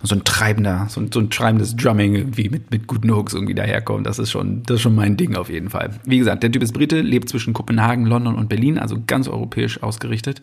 so 0.03 0.15
ein 0.15 0.23
treibender, 0.25 0.87
so 0.89 0.99
ein, 0.99 1.11
so 1.11 1.21
ein 1.21 1.29
treibendes 1.29 1.77
Drumming 1.77 2.15
irgendwie 2.15 2.49
mit, 2.49 2.69
mit 2.71 2.87
guten 2.87 3.09
Hooks 3.09 3.33
irgendwie 3.33 3.55
daherkommt. 3.55 4.05
Das 4.05 4.19
ist 4.19 4.31
schon, 4.31 4.61
das 4.63 4.75
ist 4.75 4.81
schon 4.81 4.95
mein 4.95 5.15
Ding 5.15 5.35
auf 5.37 5.49
jeden 5.49 5.69
Fall. 5.69 5.91
Wie 6.03 6.17
gesagt, 6.17 6.43
der 6.43 6.51
Typ 6.51 6.61
ist 6.61 6.73
Brite, 6.73 6.99
lebt 6.99 7.29
zwischen 7.29 7.53
Kopenhagen, 7.53 8.05
London 8.05 8.35
und 8.35 8.49
Berlin, 8.49 8.77
also 8.77 8.97
ganz 9.07 9.29
europäisch 9.29 9.81
ausgerichtet 9.81 10.41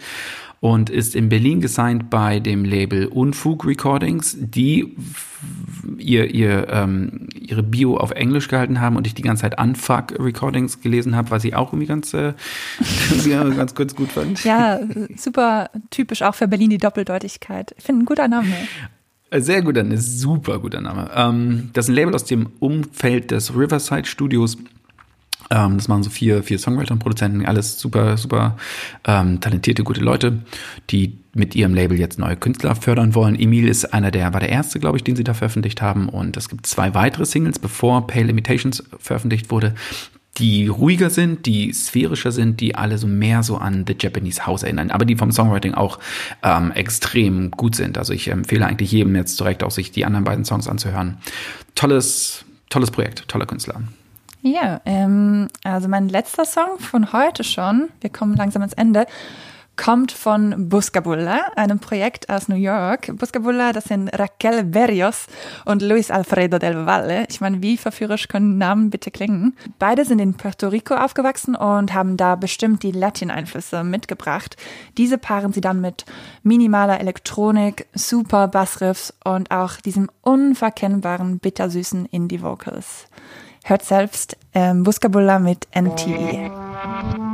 und 0.61 0.90
ist 0.90 1.16
in 1.16 1.31
Berlin 1.31 1.61
gesigned 1.62 2.11
bei 2.11 2.38
dem 2.38 2.64
Label 2.64 3.07
Unfug 3.07 3.64
Recordings, 3.64 4.37
die 4.38 4.94
ihr, 5.96 6.27
ihr, 6.35 6.68
ähm, 6.68 7.29
ihre 7.35 7.62
Bio 7.62 7.96
auf 7.96 8.11
Englisch 8.11 8.49
gehalten 8.49 8.81
haben 8.81 8.96
und 8.96 9.07
ich 9.07 9.14
die 9.14 9.23
ganze 9.23 9.42
Zeit 9.42 9.59
Unfuck 9.59 10.18
Recordings 10.18 10.83
gelesen 10.83 11.16
habe, 11.16 11.31
was 11.31 11.44
ich 11.44 11.55
auch 11.55 11.73
irgendwie 11.73 11.87
ganz, 11.87 12.12
äh, 12.12 12.35
ganz, 13.57 13.75
ganz 13.75 13.94
gut 13.94 14.12
fand. 14.12 14.44
Ja, 14.44 14.81
super 15.16 15.70
typisch 15.88 16.20
auch 16.20 16.35
für 16.35 16.46
Berlin 16.46 16.70
die 16.70 16.79
Doppeldeutigkeit. 16.79 17.75
Ich 17.79 17.85
finde 17.85 18.05
ein 18.05 18.07
guter 18.07 18.29
Name. 18.29 18.53
Sehr 19.33 19.62
guter, 19.62 19.81
ein 19.81 19.96
super 19.96 20.59
guter 20.59 20.83
Name. 20.83 21.11
Ähm, 21.14 21.70
das 21.73 21.87
ist 21.87 21.90
ein 21.90 21.94
Label 21.94 22.14
aus 22.14 22.25
dem 22.25 22.51
Umfeld 22.59 23.31
des 23.31 23.57
Riverside 23.57 24.07
Studios. 24.07 24.59
Ähm, 25.50 25.76
das 25.76 25.88
machen 25.88 26.02
so 26.02 26.10
vier, 26.10 26.42
vier 26.42 26.58
Songwriter 26.58 26.92
und 26.92 27.00
Produzenten, 27.00 27.44
alles 27.44 27.78
super, 27.78 28.16
super 28.16 28.56
ähm, 29.04 29.40
talentierte, 29.40 29.82
gute 29.82 30.00
Leute, 30.00 30.40
die 30.90 31.18
mit 31.34 31.54
ihrem 31.54 31.74
Label 31.74 31.98
jetzt 31.98 32.18
neue 32.18 32.36
Künstler 32.36 32.74
fördern 32.74 33.14
wollen. 33.14 33.38
Emil 33.38 33.68
ist 33.68 33.92
einer 33.92 34.10
der, 34.10 34.32
war 34.32 34.40
der 34.40 34.48
erste, 34.48 34.80
glaube 34.80 34.96
ich, 34.96 35.04
den 35.04 35.16
sie 35.16 35.24
da 35.24 35.34
veröffentlicht 35.34 35.82
haben. 35.82 36.08
Und 36.08 36.36
es 36.36 36.48
gibt 36.48 36.66
zwei 36.66 36.94
weitere 36.94 37.24
Singles, 37.24 37.58
bevor 37.58 38.06
Pale 38.06 38.28
Imitations 38.28 38.82
veröffentlicht 38.98 39.50
wurde, 39.50 39.74
die 40.38 40.68
ruhiger 40.68 41.10
sind, 41.10 41.46
die 41.46 41.72
sphärischer 41.72 42.32
sind, 42.32 42.60
die 42.60 42.74
alle 42.74 42.98
so 42.98 43.06
mehr 43.06 43.42
so 43.42 43.58
an 43.58 43.84
The 43.86 43.96
Japanese 43.98 44.46
House 44.46 44.62
erinnern, 44.62 44.90
aber 44.90 45.04
die 45.04 45.16
vom 45.16 45.32
Songwriting 45.32 45.74
auch 45.74 45.98
ähm, 46.42 46.70
extrem 46.72 47.50
gut 47.50 47.74
sind. 47.74 47.98
Also 47.98 48.12
ich 48.12 48.28
empfehle 48.28 48.66
eigentlich 48.66 48.92
jedem 48.92 49.14
jetzt 49.16 49.38
direkt 49.38 49.62
auch 49.62 49.70
sich 49.70 49.90
die 49.90 50.04
anderen 50.04 50.24
beiden 50.24 50.44
Songs 50.44 50.68
anzuhören. 50.68 51.18
Tolles, 51.74 52.44
tolles 52.70 52.90
Projekt, 52.90 53.28
toller 53.28 53.46
Künstler. 53.46 53.82
Ja, 54.42 54.81
ähm, 54.87 55.48
also 55.64 55.88
mein 55.88 56.09
letzter 56.09 56.46
Song 56.46 56.79
von 56.79 57.12
heute 57.12 57.44
schon, 57.44 57.90
wir 58.00 58.11
kommen 58.11 58.35
langsam 58.37 58.62
ans 58.62 58.72
Ende, 58.72 59.07
kommt 59.76 60.12
von 60.12 60.68
Buscabulla, 60.68 61.53
einem 61.57 61.79
Projekt 61.79 62.29
aus 62.29 62.48
New 62.48 62.57
York. 62.57 63.16
Buscabulla, 63.16 63.72
das 63.72 63.85
sind 63.85 64.09
Raquel 64.18 64.64
Berrios 64.64 65.26
und 65.64 65.81
Luis 65.81 66.11
Alfredo 66.11 66.59
del 66.59 66.85
Valle. 66.85 67.24
Ich 67.29 67.40
meine, 67.40 67.62
wie 67.62 67.79
verführerisch 67.79 68.29
können 68.29 68.59
Namen 68.59 68.90
bitte 68.90 69.11
klingen? 69.11 69.57
Beide 69.79 70.05
sind 70.05 70.18
in 70.18 70.35
Puerto 70.35 70.68
Rico 70.68 70.94
aufgewachsen 70.94 71.55
und 71.55 71.94
haben 71.94 72.16
da 72.18 72.37
bestimmt 72.37 72.83
die 72.83 72.92
Latin-Einflüsse 72.92 73.85
mitgebracht. 73.85 74.57
Diese 74.98 75.16
paaren 75.16 75.53
sie 75.53 75.62
dann 75.62 75.81
mit 75.81 76.05
minimaler 76.42 77.00
Elektronik, 77.00 77.87
super 77.94 78.48
Bassriffs 78.48 79.14
und 79.24 79.50
auch 79.50 79.76
diesem 79.76 80.11
unverkennbaren 80.22 81.38
bittersüßen 81.38 82.07
Indie-Vocals. 82.07 83.07
Hört 83.70 83.85
selbst 83.85 84.37
ähm, 84.52 84.83
Buscabulla 84.83 85.38
mit 85.38 85.68
E. 86.11 87.29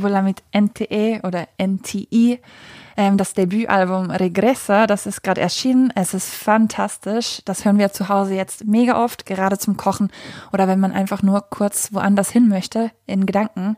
Bulla 0.00 0.22
mit 0.22 0.42
NTE 0.52 1.20
oder 1.22 1.48
NTI. 1.58 2.40
Ähm, 2.96 3.16
das 3.16 3.34
Debütalbum 3.34 4.10
Regressa, 4.10 4.86
das 4.86 5.06
ist 5.06 5.22
gerade 5.22 5.40
erschienen. 5.40 5.92
Es 5.94 6.14
ist 6.14 6.34
fantastisch. 6.34 7.42
Das 7.44 7.64
hören 7.64 7.78
wir 7.78 7.92
zu 7.92 8.08
Hause 8.08 8.34
jetzt 8.34 8.64
mega 8.64 9.02
oft, 9.02 9.26
gerade 9.26 9.58
zum 9.58 9.76
Kochen 9.76 10.10
oder 10.52 10.68
wenn 10.68 10.80
man 10.80 10.92
einfach 10.92 11.22
nur 11.22 11.40
kurz 11.48 11.92
woanders 11.92 12.30
hin 12.30 12.48
möchte, 12.48 12.90
in 13.06 13.26
Gedanken. 13.26 13.76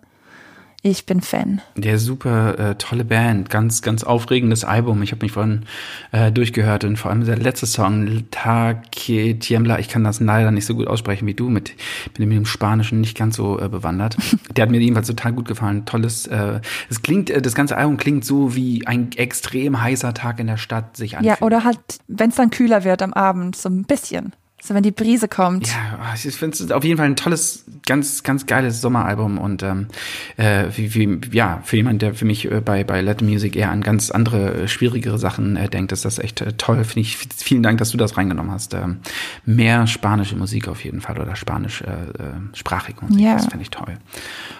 Ich 0.84 1.06
bin 1.06 1.20
Fan. 1.20 1.62
Der 1.76 1.96
super 2.00 2.58
äh, 2.58 2.74
tolle 2.74 3.04
Band, 3.04 3.48
ganz, 3.48 3.82
ganz 3.82 4.02
aufregendes 4.02 4.64
Album. 4.64 5.00
Ich 5.04 5.12
habe 5.12 5.24
mich 5.24 5.30
vorhin 5.30 5.64
äh, 6.10 6.32
durchgehört 6.32 6.82
und 6.82 6.96
vor 6.96 7.12
allem 7.12 7.24
der 7.24 7.36
letzte 7.36 7.66
Song, 7.66 8.24
Take 8.32 9.38
Tiembla, 9.38 9.78
ich 9.78 9.88
kann 9.88 10.02
das 10.02 10.18
leider 10.18 10.50
nicht 10.50 10.66
so 10.66 10.74
gut 10.74 10.88
aussprechen 10.88 11.24
wie 11.28 11.34
du, 11.34 11.48
mit, 11.48 11.74
bin 12.14 12.28
mit 12.28 12.36
dem 12.36 12.46
Spanischen 12.46 13.00
nicht 13.00 13.16
ganz 13.16 13.36
so 13.36 13.60
äh, 13.60 13.68
bewandert. 13.68 14.16
Der 14.56 14.64
hat 14.64 14.72
mir 14.72 14.80
jedenfalls 14.80 15.06
total 15.06 15.32
gut 15.32 15.46
gefallen. 15.46 15.84
Tolles, 15.84 16.26
äh, 16.26 16.60
es 16.90 17.00
klingt, 17.02 17.30
äh, 17.30 17.40
das 17.40 17.54
ganze 17.54 17.76
Album 17.76 17.96
klingt 17.96 18.24
so 18.24 18.56
wie 18.56 18.84
ein 18.84 19.12
extrem 19.12 19.80
heißer 19.80 20.14
Tag 20.14 20.40
in 20.40 20.48
der 20.48 20.56
Stadt 20.56 20.96
sich 20.96 21.16
anfühlt. 21.16 21.38
Ja, 21.38 21.46
oder 21.46 21.62
halt, 21.62 21.78
wenn 22.08 22.30
es 22.30 22.36
dann 22.36 22.50
kühler 22.50 22.82
wird 22.82 23.02
am 23.02 23.12
Abend, 23.12 23.54
so 23.54 23.68
ein 23.68 23.84
bisschen. 23.84 24.32
So 24.64 24.74
wenn 24.74 24.84
die 24.84 24.92
Brise 24.92 25.26
kommt. 25.26 25.66
Ja, 25.66 26.14
ich 26.14 26.36
finde 26.36 26.56
es 26.56 26.70
auf 26.70 26.84
jeden 26.84 26.96
Fall 26.96 27.06
ein 27.06 27.16
tolles, 27.16 27.64
ganz, 27.84 28.22
ganz 28.22 28.46
geiles 28.46 28.80
Sommeralbum 28.80 29.38
und 29.38 29.64
ähm, 29.64 29.88
äh, 30.36 30.66
wie, 30.76 30.94
wie, 30.94 31.36
ja, 31.36 31.60
für 31.64 31.74
jemanden, 31.76 31.98
der 31.98 32.14
für 32.14 32.24
mich 32.24 32.48
äh, 32.48 32.60
bei, 32.60 32.84
bei 32.84 33.00
Latin 33.00 33.28
Music 33.28 33.56
eher 33.56 33.72
an 33.72 33.80
ganz 33.80 34.12
andere, 34.12 34.54
äh, 34.54 34.68
schwierigere 34.68 35.18
Sachen 35.18 35.56
äh, 35.56 35.68
denkt, 35.68 35.90
ist 35.90 36.04
das 36.04 36.20
echt 36.20 36.42
äh, 36.42 36.52
toll. 36.52 36.84
Finde 36.84 37.00
ich, 37.00 37.16
vielen 37.16 37.64
Dank, 37.64 37.78
dass 37.78 37.90
du 37.90 37.96
das 37.96 38.16
reingenommen 38.16 38.52
hast. 38.52 38.72
Ähm, 38.74 39.00
mehr 39.44 39.88
spanische 39.88 40.36
Musik 40.36 40.68
auf 40.68 40.84
jeden 40.84 41.00
Fall 41.00 41.18
oder 41.20 41.34
spanisch 41.34 41.82
äh, 41.82 41.86
äh, 41.86 42.34
sprachige 42.54 43.04
Musik, 43.04 43.20
Ja. 43.20 43.34
das 43.34 43.46
finde 43.46 43.62
ich 43.64 43.70
toll. 43.70 43.98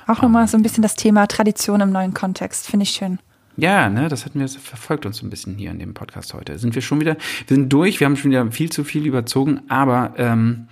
Auch 0.09 0.21
nochmal 0.21 0.49
so 0.49 0.57
ein 0.57 0.65
bisschen 0.65 0.83
das 0.83 0.97
Thema 0.97 1.29
Tradition 1.29 1.81
im 1.81 1.93
neuen 1.93 2.13
Kontext. 2.13 2.67
Finde 2.67 2.83
ich 2.83 2.91
schön. 2.91 3.21
Ja, 3.57 3.89
ne, 3.91 4.09
das 4.09 4.25
hatten 4.25 4.39
wir, 4.39 4.47
das 4.47 4.57
verfolgt 4.57 5.05
uns 5.05 5.19
so 5.19 5.27
ein 5.27 5.31
bisschen 5.31 5.57
hier 5.57 5.71
in 5.71 5.79
dem 5.79 5.95
Podcast 5.95 6.33
heute. 6.33 6.59
Sind 6.59 6.75
wir 6.75 6.83
schon 6.83 7.01
wieder, 7.01 7.17
wir 7.47 7.57
sind 7.57 7.73
durch, 7.73 8.01
wir 8.01 8.07
haben 8.07 8.17
schon 8.17 8.31
wieder 8.31 8.51
viel 8.51 8.71
zu 8.71 8.83
viel 8.85 9.07
überzogen, 9.07 9.61
aber 9.69 10.15
ähm, 10.17 10.69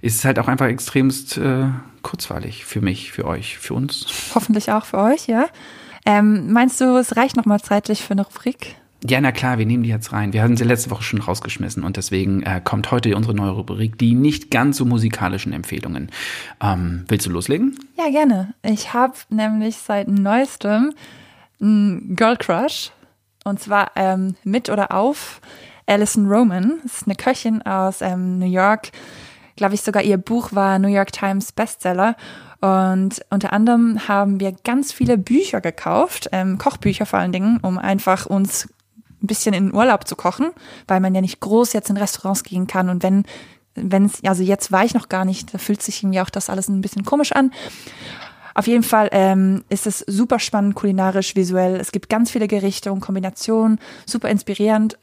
es 0.00 0.14
ist 0.14 0.24
halt 0.24 0.38
auch 0.38 0.48
einfach 0.48 0.66
extremst 0.66 1.36
äh, 1.36 1.66
kurzweilig 2.02 2.64
für 2.64 2.80
mich, 2.80 3.12
für 3.12 3.26
euch, 3.26 3.58
für 3.58 3.74
uns. 3.74 4.06
Hoffentlich 4.34 4.72
auch 4.72 4.84
für 4.84 4.98
euch, 4.98 5.26
ja. 5.26 5.46
Ähm, 6.04 6.52
meinst 6.52 6.80
du, 6.80 6.96
es 6.96 7.16
reicht 7.16 7.36
nochmal 7.36 7.60
zeitlich 7.60 8.02
für 8.02 8.12
eine 8.12 8.22
Rubrik? 8.22 8.76
Ja, 9.04 9.20
na 9.20 9.32
klar, 9.32 9.58
wir 9.58 9.66
nehmen 9.66 9.82
die 9.82 9.88
jetzt 9.88 10.12
rein. 10.12 10.32
Wir 10.32 10.42
hatten 10.42 10.56
sie 10.56 10.62
letzte 10.62 10.90
Woche 10.90 11.02
schon 11.02 11.20
rausgeschmissen 11.20 11.82
und 11.82 11.96
deswegen 11.96 12.42
äh, 12.44 12.60
kommt 12.62 12.90
heute 12.92 13.14
unsere 13.16 13.34
neue 13.34 13.50
Rubrik, 13.50 13.98
die 13.98 14.14
nicht 14.14 14.50
ganz 14.50 14.76
so 14.76 14.84
musikalischen 14.84 15.52
Empfehlungen. 15.52 16.10
Ähm, 16.62 17.04
willst 17.08 17.26
du 17.26 17.30
loslegen? 17.30 17.76
Ja, 17.98 18.10
gerne. 18.10 18.54
Ich 18.62 18.92
habe 18.92 19.14
nämlich 19.28 19.76
seit 19.76 20.06
neuestem 20.06 20.92
einen 21.62 22.16
Girl 22.16 22.36
Crush. 22.36 22.90
Und 23.44 23.60
zwar 23.60 23.92
ähm, 23.96 24.36
mit 24.44 24.68
oder 24.68 24.92
auf 24.92 25.40
Alison 25.86 26.26
Roman. 26.26 26.80
Das 26.82 26.98
ist 26.98 27.06
eine 27.06 27.16
Köchin 27.16 27.62
aus 27.62 28.00
ähm, 28.00 28.38
New 28.38 28.50
York. 28.50 28.90
Glaube 29.56 29.74
ich 29.74 29.82
sogar, 29.82 30.02
ihr 30.02 30.16
Buch 30.16 30.52
war 30.52 30.78
New 30.78 30.88
York 30.88 31.12
Times 31.12 31.52
Bestseller. 31.52 32.16
Und 32.60 33.24
unter 33.30 33.52
anderem 33.52 34.06
haben 34.06 34.38
wir 34.38 34.52
ganz 34.64 34.92
viele 34.92 35.18
Bücher 35.18 35.60
gekauft, 35.60 36.28
ähm, 36.30 36.58
Kochbücher 36.58 37.06
vor 37.06 37.18
allen 37.18 37.32
Dingen, 37.32 37.58
um 37.60 37.76
einfach 37.76 38.26
uns 38.26 38.68
ein 39.22 39.26
bisschen 39.26 39.52
in 39.52 39.74
Urlaub 39.74 40.06
zu 40.06 40.14
kochen, 40.14 40.50
weil 40.86 41.00
man 41.00 41.14
ja 41.14 41.20
nicht 41.20 41.40
groß 41.40 41.72
jetzt 41.72 41.90
in 41.90 41.96
Restaurants 41.96 42.44
gehen 42.44 42.68
kann. 42.68 42.88
Und 42.88 43.02
wenn, 43.02 43.24
wenn 43.74 44.04
es, 44.04 44.22
also 44.24 44.44
jetzt 44.44 44.70
war 44.70 44.84
ich 44.84 44.94
noch 44.94 45.08
gar 45.08 45.24
nicht, 45.24 45.52
da 45.52 45.58
fühlt 45.58 45.82
sich 45.82 46.04
mir 46.04 46.22
auch 46.22 46.30
das 46.30 46.48
alles 46.48 46.68
ein 46.68 46.80
bisschen 46.80 47.04
komisch 47.04 47.32
an. 47.32 47.52
Auf 48.54 48.66
jeden 48.66 48.82
Fall 48.82 49.08
ähm, 49.12 49.64
ist 49.68 49.86
es 49.86 50.00
super 50.00 50.38
spannend, 50.38 50.74
kulinarisch, 50.74 51.36
visuell. 51.36 51.76
Es 51.76 51.92
gibt 51.92 52.08
ganz 52.08 52.30
viele 52.30 52.48
Gerichte 52.48 52.92
und 52.92 53.00
Kombinationen, 53.00 53.78
super 54.06 54.28
inspirierend, 54.28 54.98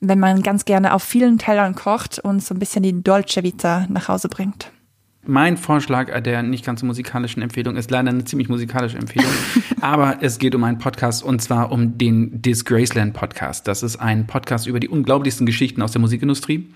wenn 0.00 0.18
man 0.18 0.42
ganz 0.42 0.64
gerne 0.64 0.94
auf 0.94 1.02
vielen 1.02 1.38
Tellern 1.38 1.74
kocht 1.74 2.18
und 2.18 2.42
so 2.42 2.54
ein 2.54 2.58
bisschen 2.58 2.82
die 2.82 3.02
Dolce 3.02 3.42
Vita 3.42 3.86
nach 3.88 4.08
Hause 4.08 4.28
bringt. 4.28 4.70
Mein 5.26 5.58
Vorschlag 5.58 6.08
äh, 6.08 6.22
der 6.22 6.42
nicht 6.42 6.64
ganz 6.64 6.80
so 6.80 6.86
musikalischen 6.86 7.42
Empfehlung 7.42 7.76
ist 7.76 7.90
leider 7.90 8.08
eine 8.08 8.24
ziemlich 8.24 8.48
musikalische 8.48 8.96
Empfehlung, 8.96 9.30
aber 9.82 10.18
es 10.22 10.38
geht 10.38 10.54
um 10.54 10.64
einen 10.64 10.78
Podcast 10.78 11.22
und 11.22 11.42
zwar 11.42 11.70
um 11.72 11.98
den 11.98 12.40
Disgraceland 12.40 13.12
Podcast. 13.12 13.68
Das 13.68 13.82
ist 13.82 13.96
ein 13.96 14.26
Podcast 14.26 14.66
über 14.66 14.80
die 14.80 14.88
unglaublichsten 14.88 15.44
Geschichten 15.44 15.82
aus 15.82 15.92
der 15.92 16.00
Musikindustrie, 16.00 16.70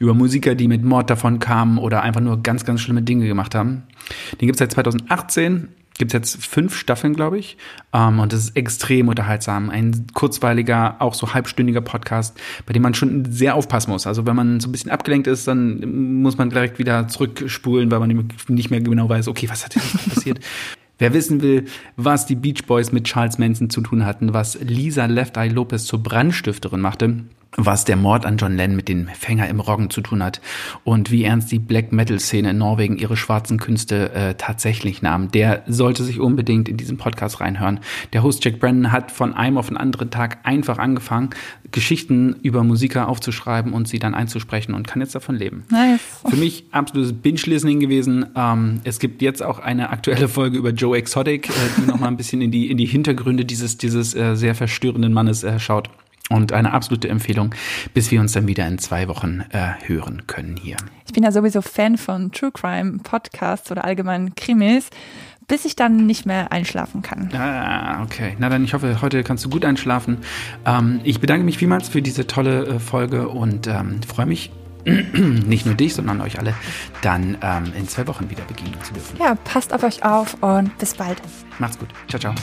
über 0.00 0.12
Musiker, 0.12 0.56
die 0.56 0.66
mit 0.66 0.82
Mord 0.82 1.08
davon 1.08 1.38
kamen 1.38 1.78
oder 1.78 2.02
einfach 2.02 2.20
nur 2.20 2.42
ganz, 2.42 2.64
ganz 2.64 2.80
schlimme 2.80 3.02
Dinge 3.02 3.28
gemacht 3.28 3.54
haben. 3.54 3.84
Den 4.40 4.46
gibt 4.46 4.56
es 4.56 4.58
seit 4.58 4.72
2018. 4.72 5.68
Gibt 5.96 6.12
es 6.12 6.12
jetzt 6.12 6.44
fünf 6.44 6.76
Staffeln, 6.76 7.14
glaube 7.14 7.38
ich. 7.38 7.56
Ähm, 7.92 8.18
und 8.18 8.32
es 8.32 8.46
ist 8.46 8.56
extrem 8.56 9.08
unterhaltsam. 9.08 9.70
Ein 9.70 10.06
kurzweiliger, 10.12 10.96
auch 10.98 11.14
so 11.14 11.34
halbstündiger 11.34 11.82
Podcast, 11.82 12.36
bei 12.66 12.72
dem 12.72 12.82
man 12.82 12.94
schon 12.94 13.30
sehr 13.30 13.54
aufpassen 13.54 13.92
muss. 13.92 14.06
Also 14.06 14.26
wenn 14.26 14.34
man 14.34 14.58
so 14.58 14.68
ein 14.68 14.72
bisschen 14.72 14.90
abgelenkt 14.90 15.28
ist, 15.28 15.46
dann 15.46 16.20
muss 16.20 16.36
man 16.36 16.50
direkt 16.50 16.78
wieder 16.80 17.06
zurückspulen, 17.06 17.90
weil 17.92 18.00
man 18.00 18.28
nicht 18.48 18.70
mehr 18.70 18.80
genau 18.80 19.08
weiß, 19.08 19.28
okay, 19.28 19.48
was 19.48 19.64
hat 19.64 19.76
jetzt 19.76 20.08
passiert. 20.14 20.40
Wer 20.98 21.12
wissen 21.12 21.42
will, 21.42 21.64
was 21.96 22.26
die 22.26 22.36
Beach 22.36 22.66
Boys 22.66 22.92
mit 22.92 23.04
Charles 23.04 23.38
Manson 23.38 23.68
zu 23.68 23.80
tun 23.80 24.06
hatten, 24.06 24.32
was 24.32 24.58
Lisa 24.60 25.06
Left 25.06 25.36
Eye 25.36 25.48
Lopez 25.48 25.84
zur 25.84 26.02
Brandstifterin 26.02 26.80
machte, 26.80 27.24
was 27.56 27.84
der 27.84 27.96
Mord 27.96 28.26
an 28.26 28.36
John 28.36 28.56
Lennon 28.56 28.76
mit 28.76 28.88
dem 28.88 29.08
Fänger 29.08 29.48
im 29.48 29.60
Roggen 29.60 29.90
zu 29.90 30.00
tun 30.00 30.22
hat 30.22 30.40
und 30.82 31.10
wie 31.10 31.24
ernst 31.24 31.52
die 31.52 31.58
Black 31.58 31.92
Metal 31.92 32.18
Szene 32.18 32.50
in 32.50 32.58
Norwegen 32.58 32.96
ihre 32.96 33.16
schwarzen 33.16 33.58
Künste 33.58 34.12
äh, 34.12 34.34
tatsächlich 34.34 35.02
nahm, 35.02 35.30
der 35.30 35.62
sollte 35.66 36.02
sich 36.02 36.20
unbedingt 36.20 36.68
in 36.68 36.76
diesen 36.76 36.96
Podcast 36.96 37.40
reinhören. 37.40 37.80
Der 38.12 38.22
Host 38.22 38.44
Jack 38.44 38.60
Brandon 38.60 38.92
hat 38.92 39.12
von 39.12 39.34
einem 39.34 39.58
auf 39.58 39.68
den 39.68 39.76
anderen 39.76 40.10
Tag 40.10 40.38
einfach 40.44 40.78
angefangen, 40.78 41.30
Geschichten 41.70 42.36
über 42.42 42.62
Musiker 42.64 43.08
aufzuschreiben 43.08 43.72
und 43.72 43.88
sie 43.88 43.98
dann 43.98 44.14
einzusprechen 44.14 44.74
und 44.74 44.86
kann 44.86 45.00
jetzt 45.00 45.14
davon 45.14 45.36
leben. 45.36 45.64
Nice. 45.70 46.00
Für 46.28 46.36
mich 46.36 46.64
absolutes 46.70 47.12
Binge-Listening 47.12 47.80
gewesen. 47.80 48.26
Ähm, 48.36 48.80
es 48.84 48.98
gibt 48.98 49.22
jetzt 49.22 49.42
auch 49.42 49.58
eine 49.58 49.90
aktuelle 49.90 50.28
Folge 50.28 50.58
über 50.58 50.70
Joe 50.70 50.96
Exotic, 50.96 51.48
äh, 51.48 51.52
die 51.76 51.86
nochmal 51.86 52.08
ein 52.08 52.16
bisschen 52.16 52.40
in 52.40 52.50
die, 52.50 52.70
in 52.70 52.76
die 52.76 52.86
Hintergründe 52.86 53.44
dieses, 53.44 53.76
dieses 53.76 54.14
äh, 54.14 54.36
sehr 54.36 54.54
verstörenden 54.54 55.12
Mannes 55.12 55.42
äh, 55.42 55.58
schaut. 55.58 55.90
Und 56.30 56.54
eine 56.54 56.72
absolute 56.72 57.08
Empfehlung, 57.08 57.54
bis 57.92 58.10
wir 58.10 58.18
uns 58.18 58.32
dann 58.32 58.46
wieder 58.46 58.66
in 58.66 58.78
zwei 58.78 59.08
Wochen 59.08 59.44
äh, 59.50 59.72
hören 59.86 60.22
können 60.26 60.56
hier. 60.56 60.76
Ich 61.06 61.12
bin 61.12 61.22
ja 61.22 61.30
sowieso 61.30 61.60
Fan 61.60 61.98
von 61.98 62.32
True 62.32 62.50
Crime 62.50 62.98
Podcasts 63.02 63.70
oder 63.70 63.84
allgemein 63.84 64.34
Krimis, 64.34 64.88
bis 65.46 65.66
ich 65.66 65.76
dann 65.76 66.06
nicht 66.06 66.24
mehr 66.24 66.50
einschlafen 66.50 67.02
kann. 67.02 67.28
Ah, 67.34 68.02
okay. 68.02 68.36
Na 68.38 68.48
dann, 68.48 68.64
ich 68.64 68.72
hoffe, 68.72 69.02
heute 69.02 69.22
kannst 69.22 69.44
du 69.44 69.50
gut 69.50 69.66
einschlafen. 69.66 70.18
Ähm, 70.64 71.00
ich 71.04 71.20
bedanke 71.20 71.44
mich 71.44 71.58
vielmals 71.58 71.88
für 71.88 72.00
diese 72.00 72.26
tolle 72.26 72.66
äh, 72.66 72.78
Folge 72.78 73.28
und 73.28 73.66
ähm, 73.66 74.00
freue 74.02 74.26
mich, 74.26 74.50
nicht 74.84 75.66
nur 75.66 75.74
dich, 75.74 75.94
sondern 75.94 76.20
euch 76.20 76.38
alle, 76.38 76.54
dann 77.02 77.36
ähm, 77.42 77.72
in 77.76 77.88
zwei 77.88 78.06
Wochen 78.06 78.30
wieder 78.30 78.44
begegnen 78.44 78.82
zu 78.82 78.92
dürfen. 78.92 79.18
Ja, 79.18 79.34
passt 79.44 79.72
auf 79.72 79.82
euch 79.82 80.04
auf 80.04 80.36
und 80.42 80.76
bis 80.78 80.94
bald. 80.94 81.20
Macht's 81.58 81.78
gut. 81.78 81.88
Ciao, 82.08 82.20
ciao. 82.20 82.34